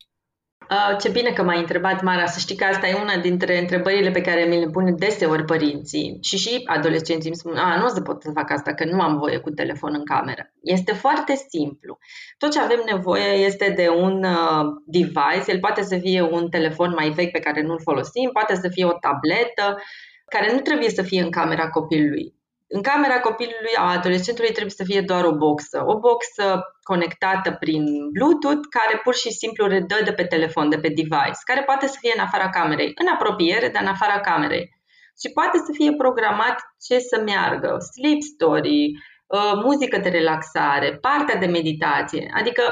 Uh, 0.70 0.98
ce 1.00 1.10
bine 1.10 1.32
că 1.32 1.44
m-ai 1.44 1.60
întrebat, 1.60 2.02
Mara. 2.02 2.26
Să 2.26 2.40
știi 2.40 2.56
că 2.56 2.64
asta 2.64 2.88
e 2.88 3.02
una 3.02 3.18
dintre 3.18 3.60
întrebările 3.60 4.12
pe 4.12 4.22
care 4.22 4.44
mi 4.44 4.60
le 4.60 4.70
pun 4.70 4.96
deseori 4.98 5.46
părinții 5.46 6.18
și 6.22 6.38
și 6.38 6.62
adolescenții 6.66 7.30
îmi 7.30 7.36
spun, 7.36 7.56
a, 7.56 7.78
nu 7.78 7.86
o 7.86 7.88
să 7.88 8.02
pot 8.02 8.22
să 8.22 8.32
fac 8.34 8.52
asta, 8.52 8.74
că 8.74 8.86
nu 8.86 9.02
am 9.02 9.18
voie 9.18 9.38
cu 9.38 9.50
telefon 9.50 9.94
în 9.94 10.06
cameră. 10.06 10.52
Este 10.62 10.94
foarte 10.94 11.36
simplu. 11.50 11.98
Tot 12.38 12.52
ce 12.52 12.60
avem 12.60 12.82
nevoie 12.92 13.32
este 13.46 13.74
de 13.76 13.90
un 13.90 14.24
uh, 14.24 14.66
device, 14.86 15.52
el 15.52 15.60
poate 15.60 15.82
să 15.84 15.98
fie 15.98 16.22
un 16.22 16.50
telefon 16.50 16.94
mai 16.96 17.10
vechi 17.10 17.32
pe 17.32 17.40
care 17.40 17.62
nu-l 17.62 17.82
folosim, 17.84 18.30
poate 18.34 18.56
să 18.56 18.70
fie 18.70 18.86
o 18.86 18.98
tabletă, 19.00 19.82
care 20.26 20.54
nu 20.54 20.60
trebuie 20.60 20.90
să 20.90 21.02
fie 21.02 21.22
în 21.22 21.32
camera 21.32 21.70
copilului. 21.70 22.37
În 22.70 22.82
camera 22.82 23.20
copilului, 23.20 23.76
a 23.78 23.92
adolescentului, 23.92 24.52
trebuie 24.52 24.72
să 24.72 24.84
fie 24.84 25.02
doar 25.02 25.24
o 25.24 25.36
boxă. 25.36 25.84
O 25.86 26.00
boxă 26.00 26.62
conectată 26.82 27.52
prin 27.60 27.84
Bluetooth, 28.12 28.68
care 28.70 29.00
pur 29.04 29.16
și 29.16 29.32
simplu 29.32 29.68
redă 29.68 29.96
de 30.04 30.14
pe 30.14 30.24
telefon, 30.24 30.70
de 30.70 30.80
pe 30.80 30.88
device, 30.88 31.42
care 31.44 31.64
poate 31.64 31.88
să 31.88 31.98
fie 32.00 32.12
în 32.16 32.24
afara 32.24 32.50
camerei, 32.50 32.92
în 32.96 33.08
apropiere, 33.08 33.70
dar 33.70 33.82
în 33.82 33.88
afara 33.88 34.20
camerei. 34.20 34.76
Și 35.22 35.32
poate 35.34 35.58
să 35.58 35.72
fie 35.72 35.94
programat 35.94 36.58
ce 36.88 37.00
să 37.00 37.22
meargă, 37.26 37.78
sleep 37.94 38.22
story, 38.22 38.92
uh, 39.28 39.54
muzică 39.64 39.98
de 39.98 40.10
relaxare, 40.10 40.98
partea 40.98 41.36
de 41.36 41.46
meditație. 41.46 42.32
Adică 42.34 42.64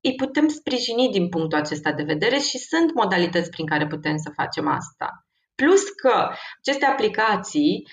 îi 0.00 0.14
putem 0.14 0.48
sprijini 0.48 1.08
din 1.10 1.28
punctul 1.28 1.58
acesta 1.58 1.92
de 1.92 2.02
vedere 2.02 2.38
și 2.38 2.58
sunt 2.58 2.94
modalități 2.94 3.50
prin 3.50 3.66
care 3.66 3.86
putem 3.86 4.16
să 4.16 4.30
facem 4.34 4.68
asta. 4.68 5.26
Plus 5.54 5.82
că 5.88 6.30
aceste 6.60 6.84
aplicații 6.84 7.86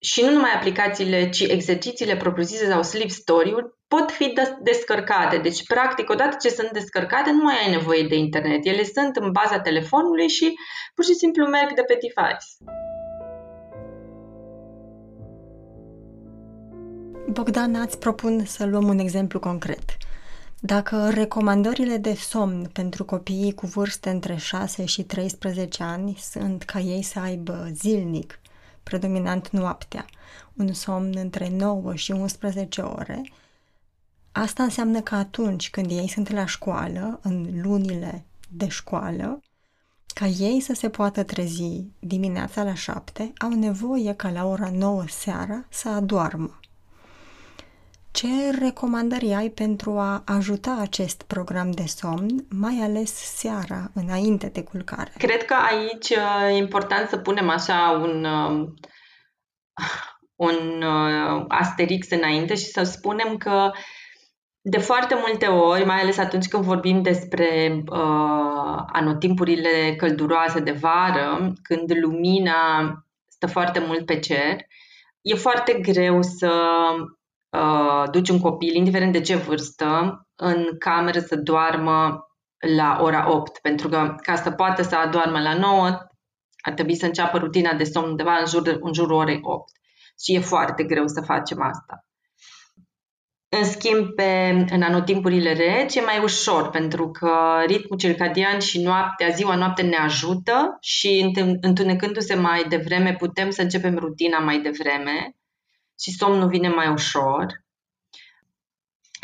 și 0.00 0.22
nu 0.22 0.30
numai 0.30 0.50
aplicațiile, 0.54 1.28
ci 1.28 1.40
exercițiile 1.40 2.16
propriu-zise 2.16 2.68
sau 2.68 2.82
sleep 2.82 3.10
story-ul 3.10 3.78
pot 3.88 4.10
fi 4.10 4.32
descărcate. 4.62 5.36
Deci, 5.36 5.66
practic, 5.66 6.10
odată 6.10 6.36
ce 6.40 6.48
sunt 6.48 6.70
descărcate, 6.70 7.30
nu 7.30 7.42
mai 7.42 7.54
ai 7.64 7.70
nevoie 7.70 8.02
de 8.02 8.14
internet. 8.14 8.66
Ele 8.66 8.84
sunt 8.84 9.16
în 9.16 9.32
baza 9.32 9.60
telefonului 9.60 10.28
și 10.28 10.54
pur 10.94 11.04
și 11.04 11.14
simplu 11.14 11.46
merg 11.46 11.74
de 11.74 11.82
pe 11.82 11.98
device. 12.00 12.46
Bogdan, 17.30 17.74
ați 17.74 17.98
propun 17.98 18.44
să 18.44 18.66
luăm 18.66 18.88
un 18.88 18.98
exemplu 18.98 19.38
concret. 19.38 19.96
Dacă 20.60 21.10
recomandările 21.14 21.96
de 21.96 22.14
somn 22.14 22.70
pentru 22.72 23.04
copiii 23.04 23.54
cu 23.54 23.66
vârste 23.66 24.10
între 24.10 24.36
6 24.36 24.84
și 24.84 25.02
13 25.02 25.82
ani 25.82 26.16
sunt 26.20 26.62
ca 26.62 26.78
ei 26.78 27.02
să 27.02 27.18
aibă 27.20 27.68
zilnic 27.72 28.40
predominant 28.88 29.50
noaptea, 29.50 30.06
un 30.56 30.72
somn 30.72 31.16
între 31.16 31.48
9 31.48 31.94
și 31.94 32.10
11 32.10 32.80
ore, 32.80 33.22
asta 34.32 34.62
înseamnă 34.62 35.00
că 35.00 35.14
atunci 35.14 35.70
când 35.70 35.90
ei 35.90 36.08
sunt 36.08 36.30
la 36.30 36.46
școală, 36.46 37.20
în 37.22 37.60
lunile 37.62 38.24
de 38.48 38.68
școală, 38.68 39.42
ca 40.06 40.26
ei 40.26 40.60
să 40.60 40.72
se 40.74 40.88
poată 40.88 41.22
trezi 41.22 41.84
dimineața 41.98 42.62
la 42.62 42.74
7, 42.74 43.32
au 43.38 43.50
nevoie 43.50 44.14
ca 44.14 44.30
la 44.30 44.46
ora 44.46 44.70
9 44.70 45.04
seara 45.08 45.66
să 45.70 45.88
adoarmă. 45.88 46.60
Ce 48.18 48.50
recomandări 48.60 49.34
ai 49.34 49.48
pentru 49.48 49.90
a 49.90 50.22
ajuta 50.26 50.78
acest 50.80 51.22
program 51.22 51.70
de 51.70 51.84
somn, 51.86 52.46
mai 52.50 52.78
ales 52.82 53.12
seara, 53.14 53.90
înainte 53.94 54.46
de 54.46 54.62
culcare? 54.62 55.12
Cred 55.18 55.44
că 55.44 55.54
aici 55.54 56.08
uh, 56.08 56.48
e 56.48 56.56
important 56.56 57.08
să 57.08 57.16
punem 57.16 57.48
așa 57.48 58.00
un, 58.02 58.24
um, 58.24 58.74
un 60.36 60.82
uh, 60.82 61.44
asterix 61.48 62.10
înainte 62.10 62.54
și 62.54 62.64
să 62.64 62.82
spunem 62.82 63.36
că 63.36 63.70
de 64.60 64.78
foarte 64.78 65.14
multe 65.26 65.46
ori, 65.46 65.84
mai 65.84 66.00
ales 66.00 66.18
atunci 66.18 66.48
când 66.48 66.64
vorbim 66.64 67.02
despre 67.02 67.82
uh, 67.90 68.82
anotimpurile 68.92 69.94
călduroase 69.96 70.60
de 70.60 70.72
vară, 70.72 71.52
când 71.62 71.92
lumina 72.02 72.92
stă 73.28 73.46
foarte 73.46 73.78
mult 73.86 74.06
pe 74.06 74.18
cer. 74.18 74.56
E 75.20 75.34
foarte 75.34 75.72
greu 75.72 76.22
să 76.22 76.52
uh, 77.50 78.10
duci 78.10 78.28
un 78.28 78.40
copil, 78.40 78.74
indiferent 78.74 79.12
de 79.12 79.20
ce 79.20 79.36
vârstă, 79.36 80.20
în 80.34 80.66
cameră 80.78 81.18
să 81.18 81.36
doarmă 81.36 82.28
la 82.76 82.98
ora 83.00 83.32
8, 83.32 83.58
pentru 83.58 83.88
că 83.88 84.14
ca 84.22 84.36
să 84.36 84.50
poată 84.50 84.82
să 84.82 84.96
adormă 84.96 85.40
la 85.40 85.58
9, 85.58 85.86
ar 86.60 86.72
trebui 86.72 86.94
să 86.94 87.06
înceapă 87.06 87.38
rutina 87.38 87.72
de 87.72 87.84
somn 87.84 88.08
undeva 88.08 88.36
în, 88.38 88.46
jur, 88.46 88.78
în 88.80 88.92
jurul 88.92 89.16
orei 89.16 89.38
8. 89.42 89.72
Și 90.24 90.34
e 90.34 90.40
foarte 90.40 90.84
greu 90.84 91.06
să 91.06 91.20
facem 91.20 91.62
asta. 91.62 92.02
În 93.50 93.64
schimb, 93.64 94.14
pe, 94.14 94.64
în 94.70 94.82
anotimpurile 94.82 95.52
reci 95.52 95.94
e 95.94 96.00
mai 96.00 96.22
ușor, 96.22 96.70
pentru 96.70 97.10
că 97.10 97.62
ritmul 97.66 97.98
circadian 97.98 98.58
și 98.58 98.82
noaptea, 98.82 99.28
ziua, 99.28 99.54
noapte 99.54 99.82
ne 99.82 99.96
ajută 99.96 100.76
și 100.80 101.32
întunecându-se 101.60 102.34
mai 102.34 102.64
devreme 102.68 103.14
putem 103.18 103.50
să 103.50 103.62
începem 103.62 103.98
rutina 103.98 104.38
mai 104.38 104.60
devreme 104.60 105.37
și 106.00 106.12
somnul 106.12 106.48
vine 106.48 106.68
mai 106.68 106.88
ușor. 106.88 107.64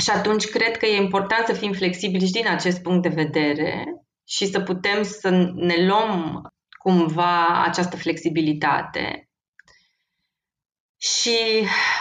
Și 0.03 0.11
atunci 0.11 0.49
cred 0.49 0.77
că 0.77 0.87
e 0.87 0.97
important 0.97 1.47
să 1.47 1.53
fim 1.53 1.73
flexibili 1.73 2.27
și 2.27 2.33
din 2.33 2.49
acest 2.49 2.83
punct 2.83 3.03
de 3.03 3.23
vedere 3.23 3.85
și 4.29 4.47
să 4.47 4.61
putem 4.61 5.03
să 5.03 5.31
ne 5.55 5.87
luăm 5.87 6.43
cumva 6.79 7.63
această 7.63 7.97
flexibilitate. 7.97 9.29
Și 11.01 11.37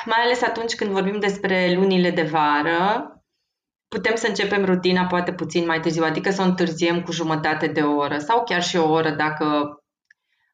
mai 0.05 0.21
ales 0.23 0.41
atunci 0.41 0.75
când 0.75 0.91
vorbim 0.91 1.19
despre 1.19 1.73
lunile 1.73 2.12
de 2.12 2.21
vară, 2.21 3.07
putem 3.88 4.15
să 4.15 4.27
începem 4.27 4.65
rutina 4.65 5.05
poate 5.05 5.33
puțin 5.33 5.65
mai 5.65 5.79
târziu, 5.79 6.03
adică 6.03 6.31
să 6.31 6.41
o 6.41 6.45
întârziem 6.45 7.03
cu 7.03 7.12
jumătate 7.12 7.67
de 7.67 7.81
oră 7.81 8.17
sau 8.17 8.43
chiar 8.43 8.63
și 8.63 8.77
o 8.77 8.89
oră 8.89 9.09
dacă 9.09 9.45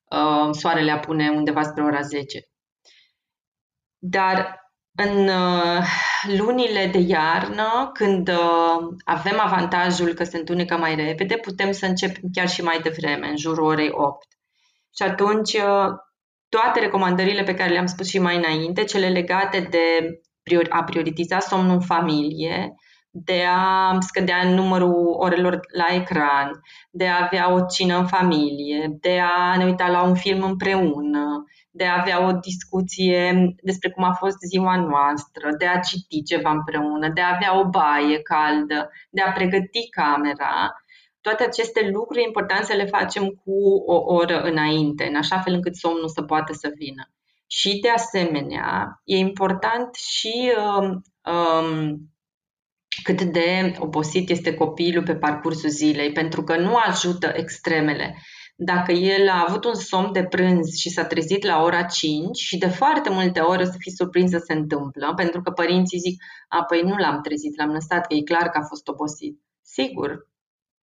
uh, 0.10 0.49
soarele 0.51 0.91
apune 0.91 1.29
undeva 1.29 1.63
spre 1.63 1.84
ora 1.84 2.01
10. 2.01 2.48
Dar 3.99 4.59
în 4.95 5.27
uh, 5.27 5.83
lunile 6.38 6.85
de 6.85 6.97
iarnă, 6.97 7.89
când 7.93 8.29
uh, 8.29 8.95
avem 9.05 9.39
avantajul 9.39 10.13
că 10.13 10.23
se 10.23 10.38
întunecă 10.38 10.77
mai 10.77 10.95
repede, 10.95 11.35
putem 11.35 11.71
să 11.71 11.85
începem 11.85 12.29
chiar 12.33 12.49
și 12.49 12.63
mai 12.63 12.79
devreme, 12.83 13.27
în 13.27 13.38
jurul 13.38 13.65
orei 13.65 13.89
8. 13.91 14.27
Și 14.95 15.03
atunci 15.03 15.53
uh, 15.53 15.88
toate 16.49 16.79
recomandările 16.79 17.43
pe 17.43 17.53
care 17.53 17.71
le-am 17.71 17.85
spus 17.85 18.07
și 18.07 18.19
mai 18.19 18.38
înainte, 18.38 18.83
cele 18.83 19.09
legate 19.09 19.67
de 19.69 20.19
a 20.69 20.83
prioritiza 20.83 21.39
somnul 21.39 21.73
în 21.73 21.81
familie, 21.81 22.73
de 23.12 23.43
a 23.47 23.97
scădea 23.99 24.43
numărul 24.43 25.15
orelor 25.19 25.59
la 25.73 25.95
ecran, 25.95 26.51
de 26.91 27.07
a 27.07 27.23
avea 27.23 27.53
o 27.53 27.65
cină 27.65 27.97
în 27.97 28.07
familie, 28.07 28.97
de 28.99 29.19
a 29.19 29.57
ne 29.57 29.65
uita 29.65 29.88
la 29.88 30.01
un 30.01 30.15
film 30.15 30.43
împreună, 30.43 31.43
de 31.69 31.86
a 31.86 31.99
avea 31.99 32.27
o 32.27 32.32
discuție 32.32 33.55
despre 33.62 33.89
cum 33.89 34.03
a 34.03 34.13
fost 34.13 34.38
ziua 34.39 34.75
noastră, 34.75 35.49
de 35.58 35.65
a 35.65 35.79
citi 35.79 36.23
ceva 36.23 36.51
împreună, 36.51 37.10
de 37.10 37.21
a 37.21 37.34
avea 37.36 37.60
o 37.60 37.69
baie 37.69 38.21
caldă, 38.21 38.91
de 39.10 39.21
a 39.21 39.32
pregăti 39.32 39.89
camera, 39.89 40.71
toate 41.21 41.43
aceste 41.43 41.89
lucruri 41.93 42.21
e 42.21 42.27
important 42.27 42.65
să 42.65 42.73
le 42.73 42.86
facem 42.86 43.27
cu 43.29 43.84
o 43.86 44.13
oră 44.13 44.41
înainte, 44.41 45.08
în 45.08 45.15
așa 45.15 45.39
fel 45.39 45.53
încât 45.53 45.75
somnul 45.75 46.08
să 46.08 46.21
poată 46.21 46.53
să 46.53 46.71
vină. 46.75 47.12
Și 47.47 47.79
de 47.79 47.89
asemenea, 47.89 49.01
e 49.03 49.17
important 49.17 49.95
și 49.95 50.51
um, 50.58 51.01
um, 51.34 51.97
cât 53.03 53.21
de 53.21 53.75
obosit 53.79 54.29
este 54.29 54.53
copilul 54.53 55.03
pe 55.03 55.15
parcursul 55.15 55.69
zilei, 55.69 56.12
pentru 56.12 56.43
că 56.43 56.58
nu 56.58 56.75
ajută 56.75 57.32
extremele. 57.36 58.17
Dacă 58.62 58.91
el 58.91 59.30
a 59.30 59.45
avut 59.48 59.65
un 59.65 59.74
somn 59.74 60.12
de 60.12 60.24
prânz 60.24 60.76
și 60.76 60.89
s-a 60.89 61.06
trezit 61.06 61.43
la 61.45 61.62
ora 61.62 61.84
5 61.84 62.38
și 62.38 62.58
de 62.58 62.67
foarte 62.67 63.10
multe 63.10 63.39
ori 63.39 63.62
o 63.62 63.65
să 63.65 63.76
fii 63.78 63.91
surprins 63.91 64.32
să 64.32 64.43
se 64.45 64.54
întâmplă, 64.54 65.13
pentru 65.15 65.41
că 65.41 65.52
părinții 65.52 66.00
zic, 66.00 66.24
a, 66.48 66.63
păi 66.63 66.82
nu 66.82 66.95
l-am 66.95 67.22
trezit, 67.22 67.58
l-am 67.58 67.72
lăsat, 67.72 68.08
că 68.08 68.13
e 68.13 68.22
clar 68.22 68.50
că 68.50 68.58
a 68.58 68.67
fost 68.67 68.88
obosit. 68.88 69.39
Sigur, 69.62 70.28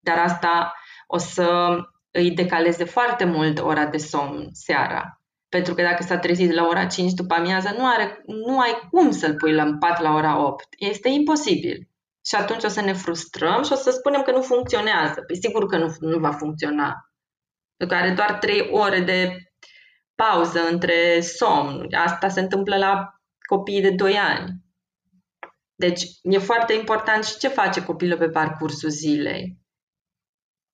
dar 0.00 0.18
asta 0.18 0.74
o 1.06 1.18
să 1.18 1.76
îi 2.10 2.30
decaleze 2.30 2.84
foarte 2.84 3.24
mult 3.24 3.58
ora 3.60 3.86
de 3.86 3.96
somn 3.96 4.48
seara. 4.52 5.20
Pentru 5.48 5.74
că 5.74 5.82
dacă 5.82 6.02
s-a 6.02 6.18
trezit 6.18 6.52
la 6.52 6.66
ora 6.66 6.86
5 6.86 7.12
după 7.12 7.34
amiază, 7.34 7.74
nu, 7.78 7.86
are, 7.86 8.22
nu 8.26 8.60
ai 8.60 8.88
cum 8.90 9.10
să-l 9.10 9.34
pui 9.34 9.52
la 9.52 9.76
pat 9.78 10.00
la 10.00 10.12
ora 10.12 10.46
8. 10.46 10.66
Este 10.78 11.08
imposibil. 11.08 11.88
Și 12.26 12.34
atunci 12.34 12.64
o 12.64 12.68
să 12.68 12.80
ne 12.80 12.92
frustrăm 12.92 13.62
și 13.62 13.72
o 13.72 13.76
să 13.76 13.90
spunem 13.90 14.22
că 14.22 14.30
nu 14.30 14.42
funcționează. 14.42 15.20
Păi 15.26 15.36
sigur 15.36 15.66
că 15.66 15.78
nu, 15.78 15.94
nu 16.00 16.18
va 16.18 16.30
funcționa. 16.30 17.08
Pentru 17.76 17.96
că 17.96 18.02
are 18.02 18.14
doar 18.14 18.32
3 18.32 18.68
ore 18.70 19.00
de 19.00 19.36
pauză 20.14 20.60
între 20.70 21.20
somn. 21.20 21.94
Asta 21.94 22.28
se 22.28 22.40
întâmplă 22.40 22.76
la 22.76 23.08
copiii 23.48 23.82
de 23.82 23.90
2 23.90 24.16
ani. 24.16 24.62
Deci 25.74 26.02
e 26.22 26.38
foarte 26.38 26.72
important 26.72 27.24
și 27.24 27.38
ce 27.38 27.48
face 27.48 27.84
copilul 27.84 28.18
pe 28.18 28.28
parcursul 28.28 28.90
zilei 28.90 29.64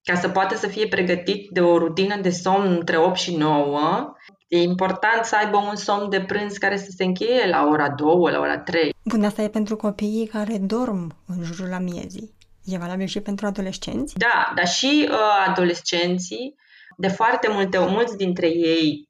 ca 0.03 0.15
să 0.15 0.29
poată 0.29 0.55
să 0.55 0.67
fie 0.67 0.87
pregătit 0.87 1.49
de 1.49 1.61
o 1.61 1.77
rutină 1.77 2.17
de 2.21 2.29
somn 2.29 2.71
între 2.71 2.97
8 2.97 3.17
și 3.17 3.35
9, 3.35 4.13
e 4.47 4.61
important 4.61 5.25
să 5.25 5.35
aibă 5.35 5.57
un 5.57 5.75
somn 5.75 6.09
de 6.09 6.21
prânz 6.21 6.57
care 6.57 6.77
să 6.77 6.91
se 6.95 7.03
încheie 7.03 7.47
la 7.49 7.67
ora 7.67 7.89
2, 7.89 8.31
la 8.31 8.39
ora 8.39 8.57
3. 8.57 8.93
Bun, 9.03 9.23
asta 9.23 9.41
e 9.41 9.49
pentru 9.49 9.75
copiii 9.75 10.27
care 10.27 10.57
dorm 10.57 11.15
în 11.27 11.43
jurul 11.43 11.69
la 11.69 11.79
miezii. 11.79 12.33
E 12.65 12.77
valabil 12.77 13.07
și 13.07 13.19
pentru 13.19 13.45
adolescenți? 13.45 14.17
Da, 14.17 14.51
dar 14.55 14.67
și 14.67 15.07
uh, 15.09 15.17
adolescenții, 15.47 16.55
de 17.01 17.07
foarte 17.07 17.49
multe, 17.49 17.77
mulți 17.77 18.17
dintre 18.17 18.47
ei 18.47 19.09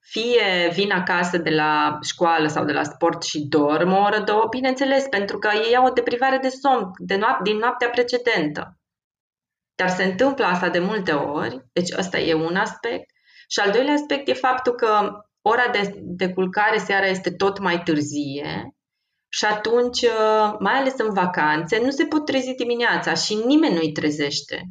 fie 0.00 0.70
vin 0.72 0.90
acasă 0.90 1.38
de 1.38 1.50
la 1.50 1.98
școală 2.02 2.48
sau 2.48 2.64
de 2.64 2.72
la 2.72 2.82
sport 2.82 3.22
și 3.22 3.38
dorm 3.38 3.92
o 3.92 4.00
oră, 4.00 4.20
două, 4.20 4.46
bineînțeles, 4.50 5.06
pentru 5.10 5.38
că 5.38 5.50
ei 5.68 5.76
au 5.76 5.86
o 5.86 5.92
deprivare 5.92 6.38
de 6.38 6.48
somn 6.48 6.90
de 6.98 7.16
noap- 7.16 7.42
din 7.42 7.56
noaptea 7.56 7.88
precedentă. 7.88 8.78
Dar 9.74 9.88
se 9.88 10.04
întâmplă 10.04 10.44
asta 10.44 10.68
de 10.68 10.78
multe 10.78 11.12
ori, 11.12 11.64
deci 11.72 11.96
ăsta 11.98 12.18
e 12.18 12.34
un 12.34 12.56
aspect. 12.56 13.10
Și 13.48 13.60
al 13.60 13.70
doilea 13.70 13.94
aspect 13.94 14.28
e 14.28 14.32
faptul 14.32 14.72
că 14.72 15.10
ora 15.42 15.68
de, 15.72 15.92
de 15.96 16.32
culcare 16.32 16.78
seara 16.78 17.06
este 17.06 17.30
tot 17.30 17.58
mai 17.58 17.82
târzie 17.82 18.76
și 19.28 19.44
atunci, 19.44 20.02
uh, 20.02 20.56
mai 20.58 20.74
ales 20.74 20.94
în 20.98 21.12
vacanțe, 21.12 21.80
nu 21.80 21.90
se 21.90 22.04
pot 22.04 22.24
trezi 22.24 22.54
dimineața 22.54 23.14
și 23.14 23.34
nimeni 23.34 23.74
nu-i 23.74 23.92
trezește. 23.92 24.62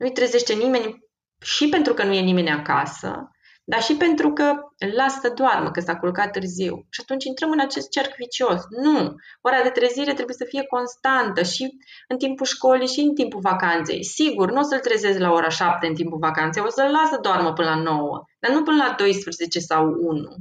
Nu-i 0.00 0.12
trezește 0.12 0.54
nimeni 0.54 0.98
și 1.42 1.68
pentru 1.68 1.94
că 1.94 2.04
nu 2.04 2.12
e 2.12 2.20
nimeni 2.20 2.50
acasă, 2.50 3.30
dar 3.64 3.82
și 3.82 3.94
pentru 3.94 4.32
că 4.32 4.44
îl 4.78 4.92
las 4.94 5.20
să 5.20 5.28
doarmă, 5.28 5.70
că 5.70 5.80
s-a 5.80 5.96
culcat 5.96 6.30
târziu. 6.30 6.86
Și 6.90 7.00
atunci 7.02 7.24
intrăm 7.24 7.50
în 7.50 7.60
acest 7.60 7.90
cerc 7.90 8.16
vicios. 8.16 8.62
Nu! 8.82 9.14
Ora 9.40 9.62
de 9.62 9.68
trezire 9.68 10.12
trebuie 10.12 10.36
să 10.36 10.44
fie 10.48 10.64
constantă 10.64 11.42
și 11.42 11.76
în 12.08 12.18
timpul 12.18 12.46
școlii 12.46 12.86
și 12.86 13.00
în 13.00 13.14
timpul 13.14 13.40
vacanței. 13.40 14.04
Sigur, 14.04 14.50
nu 14.50 14.58
o 14.58 14.62
să-l 14.62 14.78
trezezi 14.78 15.18
la 15.18 15.32
ora 15.32 15.48
7 15.48 15.86
în 15.86 15.94
timpul 15.94 16.18
vacanței, 16.18 16.62
o 16.62 16.68
să-l 16.68 16.90
las 16.90 17.08
să 17.08 17.18
doarmă 17.22 17.52
până 17.52 17.68
la 17.68 17.82
9, 17.82 18.24
dar 18.38 18.52
nu 18.52 18.62
până 18.62 18.76
la 18.76 18.94
12 18.98 19.58
sau 19.58 19.86
1, 20.00 20.36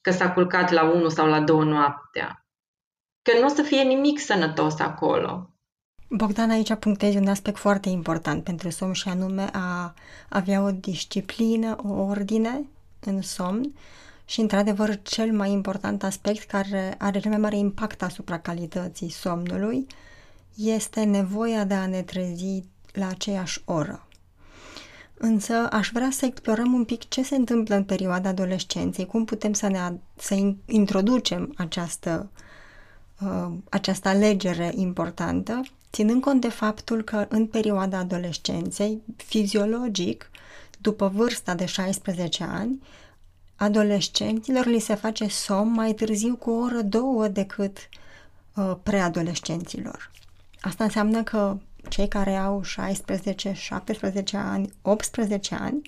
că 0.00 0.10
s-a 0.10 0.32
culcat 0.32 0.70
la 0.70 0.82
1 0.82 1.08
sau 1.08 1.26
la 1.26 1.40
2 1.40 1.64
noaptea. 1.64 2.46
Că 3.22 3.38
nu 3.38 3.44
o 3.44 3.48
să 3.48 3.62
fie 3.62 3.82
nimic 3.82 4.18
sănătos 4.18 4.78
acolo. 4.78 5.50
Bogdan, 6.12 6.50
aici 6.50 6.74
punctezi 6.74 7.16
un 7.16 7.26
aspect 7.26 7.58
foarte 7.58 7.88
important 7.88 8.44
pentru 8.44 8.70
somn 8.70 8.92
și 8.92 9.08
anume 9.08 9.48
a 9.52 9.94
avea 10.28 10.62
o 10.62 10.70
disciplină, 10.70 11.76
o 11.84 11.92
ordine 11.92 12.66
în 13.00 13.22
somn 13.22 13.74
și, 14.24 14.40
într-adevăr, 14.40 15.02
cel 15.02 15.32
mai 15.32 15.50
important 15.50 16.02
aspect 16.02 16.42
care 16.42 16.94
are 16.98 17.18
cel 17.18 17.30
mai 17.30 17.40
mare 17.40 17.56
impact 17.56 18.02
asupra 18.02 18.38
calității 18.38 19.10
somnului 19.10 19.86
este 20.54 21.02
nevoia 21.02 21.64
de 21.64 21.74
a 21.74 21.86
ne 21.86 22.02
trezi 22.02 22.64
la 22.92 23.08
aceeași 23.08 23.62
oră. 23.64 24.06
Însă 25.14 25.68
aș 25.70 25.90
vrea 25.92 26.10
să 26.10 26.26
explorăm 26.26 26.72
un 26.72 26.84
pic 26.84 27.08
ce 27.08 27.22
se 27.22 27.34
întâmplă 27.34 27.74
în 27.74 27.84
perioada 27.84 28.28
adolescenței, 28.28 29.06
cum 29.06 29.24
putem 29.24 29.52
să, 29.52 29.68
ne, 29.68 29.92
să 30.16 30.52
introducem 30.66 31.54
această, 31.56 32.30
uh, 33.20 33.52
această 33.68 34.08
alegere 34.08 34.72
importantă 34.74 35.62
ținând 35.92 36.22
cont 36.22 36.40
de 36.40 36.48
faptul 36.48 37.02
că 37.02 37.26
în 37.28 37.46
perioada 37.46 37.98
adolescenței, 37.98 39.02
fiziologic, 39.16 40.30
după 40.80 41.08
vârsta 41.14 41.54
de 41.54 41.64
16 41.64 42.44
ani, 42.44 42.82
adolescenților 43.56 44.66
li 44.66 44.78
se 44.78 44.94
face 44.94 45.28
somn 45.28 45.72
mai 45.72 45.92
târziu 45.92 46.36
cu 46.36 46.50
o 46.50 46.58
oră, 46.60 46.82
două 46.82 47.28
decât 47.28 47.88
uh, 48.54 48.72
preadolescenților. 48.82 50.10
Asta 50.60 50.84
înseamnă 50.84 51.22
că 51.22 51.56
cei 51.88 52.08
care 52.08 52.36
au 52.36 52.62
16, 52.62 53.52
17 53.52 54.36
ani, 54.36 54.72
18 54.82 55.54
ani 55.54 55.82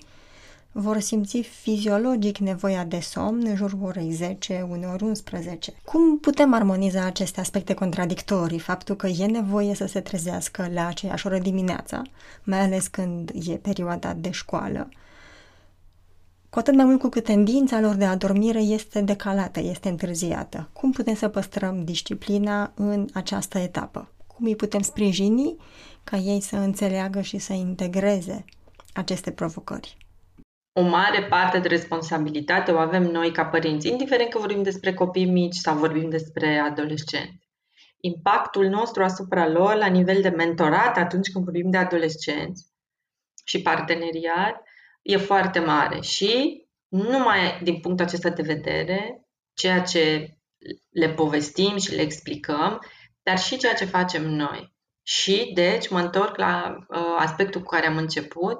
vor 0.75 0.99
simți 0.99 1.41
fiziologic 1.41 2.37
nevoia 2.37 2.83
de 2.83 2.99
somn 2.99 3.45
în 3.45 3.55
jurul 3.55 3.83
orei 3.83 4.11
10, 4.11 4.67
uneori 4.69 5.03
11. 5.03 5.73
Cum 5.83 6.19
putem 6.19 6.53
armoniza 6.53 7.05
aceste 7.05 7.39
aspecte 7.39 7.73
contradictorii? 7.73 8.59
Faptul 8.59 8.95
că 8.95 9.07
e 9.07 9.25
nevoie 9.25 9.75
să 9.75 9.85
se 9.85 9.99
trezească 9.99 10.69
la 10.73 10.87
aceeași 10.87 11.27
oră 11.27 11.37
dimineața, 11.37 12.01
mai 12.43 12.59
ales 12.59 12.87
când 12.87 13.31
e 13.47 13.55
perioada 13.55 14.13
de 14.13 14.31
școală, 14.31 14.89
Cu 16.49 16.59
atât 16.59 16.75
mai 16.75 16.85
mult 16.85 16.99
cu 16.99 17.09
cât 17.09 17.23
tendința 17.23 17.79
lor 17.79 17.95
de 17.95 18.05
adormire 18.05 18.59
este 18.59 19.01
decalată, 19.01 19.59
este 19.59 19.89
întârziată. 19.89 20.69
Cum 20.73 20.91
putem 20.91 21.15
să 21.15 21.27
păstrăm 21.27 21.83
disciplina 21.83 22.71
în 22.75 23.07
această 23.13 23.57
etapă? 23.57 24.11
Cum 24.27 24.45
îi 24.45 24.55
putem 24.55 24.81
sprijini 24.81 25.55
ca 26.03 26.17
ei 26.17 26.39
să 26.39 26.55
înțeleagă 26.55 27.21
și 27.21 27.37
să 27.37 27.53
integreze 27.53 28.45
aceste 28.93 29.31
provocări? 29.31 30.02
O 30.73 30.81
mare 30.81 31.23
parte 31.23 31.59
de 31.59 31.67
responsabilitate 31.67 32.71
o 32.71 32.77
avem 32.77 33.03
noi 33.03 33.31
ca 33.31 33.45
părinți, 33.45 33.87
indiferent 33.87 34.29
că 34.29 34.39
vorbim 34.39 34.63
despre 34.63 34.93
copii 34.93 35.25
mici 35.25 35.55
sau 35.55 35.77
vorbim 35.77 36.09
despre 36.09 36.57
adolescenți. 36.57 37.47
Impactul 37.99 38.67
nostru 38.67 39.03
asupra 39.03 39.47
lor 39.47 39.75
la 39.75 39.87
nivel 39.87 40.21
de 40.21 40.29
mentorat 40.29 40.97
atunci 40.97 41.31
când 41.31 41.43
vorbim 41.43 41.69
de 41.69 41.77
adolescenți 41.77 42.71
și 43.45 43.61
parteneriat 43.61 44.61
e 45.01 45.17
foarte 45.17 45.59
mare 45.59 46.01
și 46.01 46.63
nu 46.87 47.09
numai 47.09 47.59
din 47.63 47.79
punctul 47.79 48.05
acesta 48.05 48.29
de 48.29 48.41
vedere, 48.41 49.27
ceea 49.53 49.81
ce 49.81 50.37
le 50.89 51.09
povestim 51.09 51.77
și 51.77 51.95
le 51.95 52.01
explicăm, 52.01 52.79
dar 53.23 53.39
și 53.39 53.57
ceea 53.57 53.73
ce 53.73 53.85
facem 53.85 54.29
noi. 54.29 54.73
Și, 55.05 55.51
deci, 55.53 55.89
mă 55.89 55.99
întorc 55.99 56.37
la 56.37 56.77
uh, 56.87 57.15
aspectul 57.17 57.61
cu 57.61 57.67
care 57.67 57.87
am 57.87 57.97
început, 57.97 58.57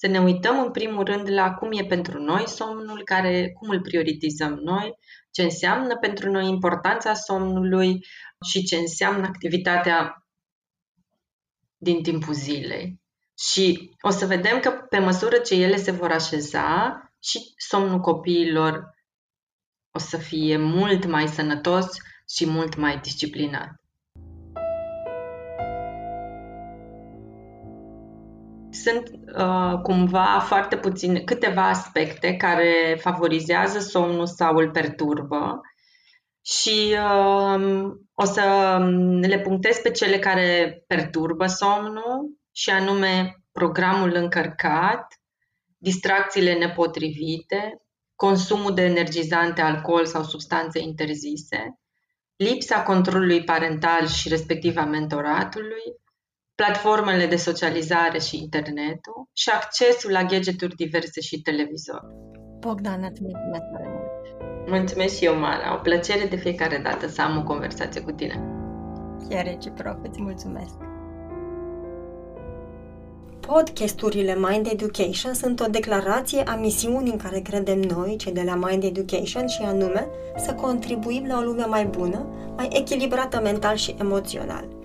să 0.00 0.06
ne 0.06 0.20
uităm 0.20 0.60
în 0.60 0.70
primul 0.70 1.04
rând 1.04 1.30
la 1.30 1.54
cum 1.54 1.72
e 1.72 1.84
pentru 1.84 2.22
noi 2.22 2.48
somnul, 2.48 3.04
care, 3.04 3.52
cum 3.52 3.68
îl 3.68 3.80
prioritizăm 3.80 4.52
noi, 4.54 4.98
ce 5.30 5.42
înseamnă 5.42 5.96
pentru 5.96 6.30
noi 6.30 6.48
importanța 6.48 7.14
somnului 7.14 8.06
și 8.50 8.62
ce 8.64 8.76
înseamnă 8.76 9.26
activitatea 9.26 10.26
din 11.76 12.02
timpul 12.02 12.34
zilei. 12.34 13.00
Și 13.38 13.90
o 14.00 14.10
să 14.10 14.26
vedem 14.26 14.60
că 14.60 14.70
pe 14.70 14.98
măsură 14.98 15.38
ce 15.38 15.54
ele 15.54 15.76
se 15.76 15.90
vor 15.90 16.10
așeza 16.10 17.00
și 17.22 17.52
somnul 17.56 18.00
copiilor 18.00 18.94
o 19.90 19.98
să 19.98 20.16
fie 20.16 20.56
mult 20.56 21.04
mai 21.04 21.28
sănătos 21.28 21.86
și 22.36 22.46
mult 22.46 22.76
mai 22.76 22.98
disciplinat. 22.98 23.79
Sunt 28.70 29.10
uh, 29.36 29.80
cumva 29.82 30.44
foarte 30.46 30.76
puține, 30.76 31.20
câteva 31.20 31.68
aspecte 31.68 32.36
care 32.36 32.98
favorizează 33.00 33.78
somnul 33.78 34.26
sau 34.26 34.56
îl 34.56 34.70
perturbă 34.70 35.60
și 36.44 36.94
uh, 36.94 37.90
o 38.14 38.24
să 38.24 38.76
le 39.20 39.38
punctez 39.38 39.78
pe 39.78 39.90
cele 39.90 40.18
care 40.18 40.82
perturbă 40.86 41.46
somnul 41.46 42.38
și 42.52 42.70
anume 42.70 43.36
programul 43.52 44.14
încărcat, 44.14 45.06
distracțiile 45.76 46.54
nepotrivite, 46.54 47.82
consumul 48.14 48.74
de 48.74 48.82
energizante, 48.82 49.60
alcool 49.60 50.06
sau 50.06 50.22
substanțe 50.22 50.78
interzise, 50.78 51.80
lipsa 52.36 52.82
controlului 52.82 53.44
parental 53.44 54.06
și 54.06 54.28
respectiv 54.28 54.76
a 54.76 54.84
mentoratului, 54.84 55.82
platformele 56.60 57.26
de 57.26 57.36
socializare 57.36 58.18
și 58.18 58.36
internetul 58.36 59.28
și 59.32 59.50
accesul 59.50 60.10
la 60.10 60.24
gadgeturi 60.24 60.74
diverse 60.74 61.20
și 61.20 61.40
televizor. 61.40 62.00
Bogdan, 62.58 63.08
îți 63.10 63.22
mulțumesc 63.22 63.64
tare 63.72 63.88
mult! 63.88 64.68
Mulțumesc 64.68 65.16
și 65.16 65.24
eu, 65.24 65.38
Mara. 65.38 65.74
O 65.74 65.80
plăcere 65.82 66.26
de 66.26 66.36
fiecare 66.36 66.80
dată 66.82 67.08
să 67.08 67.22
am 67.22 67.38
o 67.38 67.42
conversație 67.42 68.00
cu 68.00 68.10
tine. 68.10 68.44
Chiar 69.28 69.44
reciproc, 69.44 69.98
îți 70.08 70.22
mulțumesc! 70.22 70.74
Podcasturile 73.40 74.36
Mind 74.38 74.66
Education 74.72 75.34
sunt 75.34 75.60
o 75.60 75.66
declarație 75.66 76.42
a 76.42 76.54
misiunii 76.54 77.12
în 77.12 77.18
care 77.18 77.40
credem 77.40 77.80
noi, 77.80 78.16
cei 78.16 78.32
de 78.32 78.42
la 78.42 78.54
Mind 78.54 78.84
Education, 78.84 79.46
și 79.46 79.62
anume 79.62 80.08
să 80.36 80.54
contribuim 80.54 81.26
la 81.26 81.38
o 81.38 81.42
lume 81.42 81.64
mai 81.64 81.84
bună, 81.84 82.26
mai 82.56 82.68
echilibrată 82.72 83.40
mental 83.42 83.76
și 83.76 83.94
emoțional. 83.98 84.79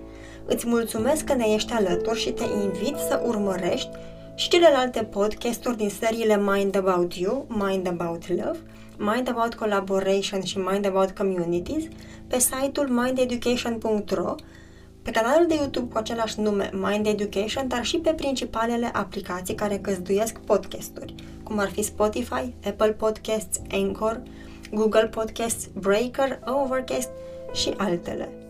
Îți 0.48 0.66
mulțumesc 0.66 1.24
că 1.24 1.34
ne 1.34 1.44
ești 1.44 1.72
alături 1.72 2.18
și 2.18 2.30
te 2.30 2.44
invit 2.62 2.96
să 2.96 3.22
urmărești 3.26 3.88
și 4.34 4.48
celelalte 4.48 5.02
podcasturi 5.02 5.76
din 5.76 5.88
seriile 5.88 6.36
Mind 6.36 6.76
About 6.76 7.14
You, 7.14 7.46
Mind 7.48 7.86
About 7.86 8.28
Love, 8.28 8.58
Mind 8.98 9.28
About 9.28 9.54
Collaboration 9.54 10.42
și 10.42 10.58
Mind 10.58 10.86
About 10.86 11.10
Communities 11.10 11.84
pe 12.26 12.38
site-ul 12.38 12.88
mindeducation.ro 12.88 14.34
pe 15.02 15.10
canalul 15.10 15.46
de 15.46 15.54
YouTube 15.54 15.92
cu 15.92 15.98
același 15.98 16.40
nume 16.40 16.70
Mind 16.72 17.06
Education, 17.06 17.68
dar 17.68 17.84
și 17.84 17.96
pe 17.98 18.10
principalele 18.10 18.90
aplicații 18.92 19.54
care 19.54 19.76
găzduiesc 19.76 20.38
podcasturi, 20.38 21.14
cum 21.42 21.58
ar 21.58 21.68
fi 21.70 21.82
Spotify, 21.82 22.54
Apple 22.64 22.92
Podcasts, 22.92 23.60
Anchor, 23.70 24.22
Google 24.72 25.06
Podcasts, 25.06 25.68
Breaker, 25.74 26.38
Overcast 26.44 27.10
și 27.52 27.74
altele. 27.76 28.45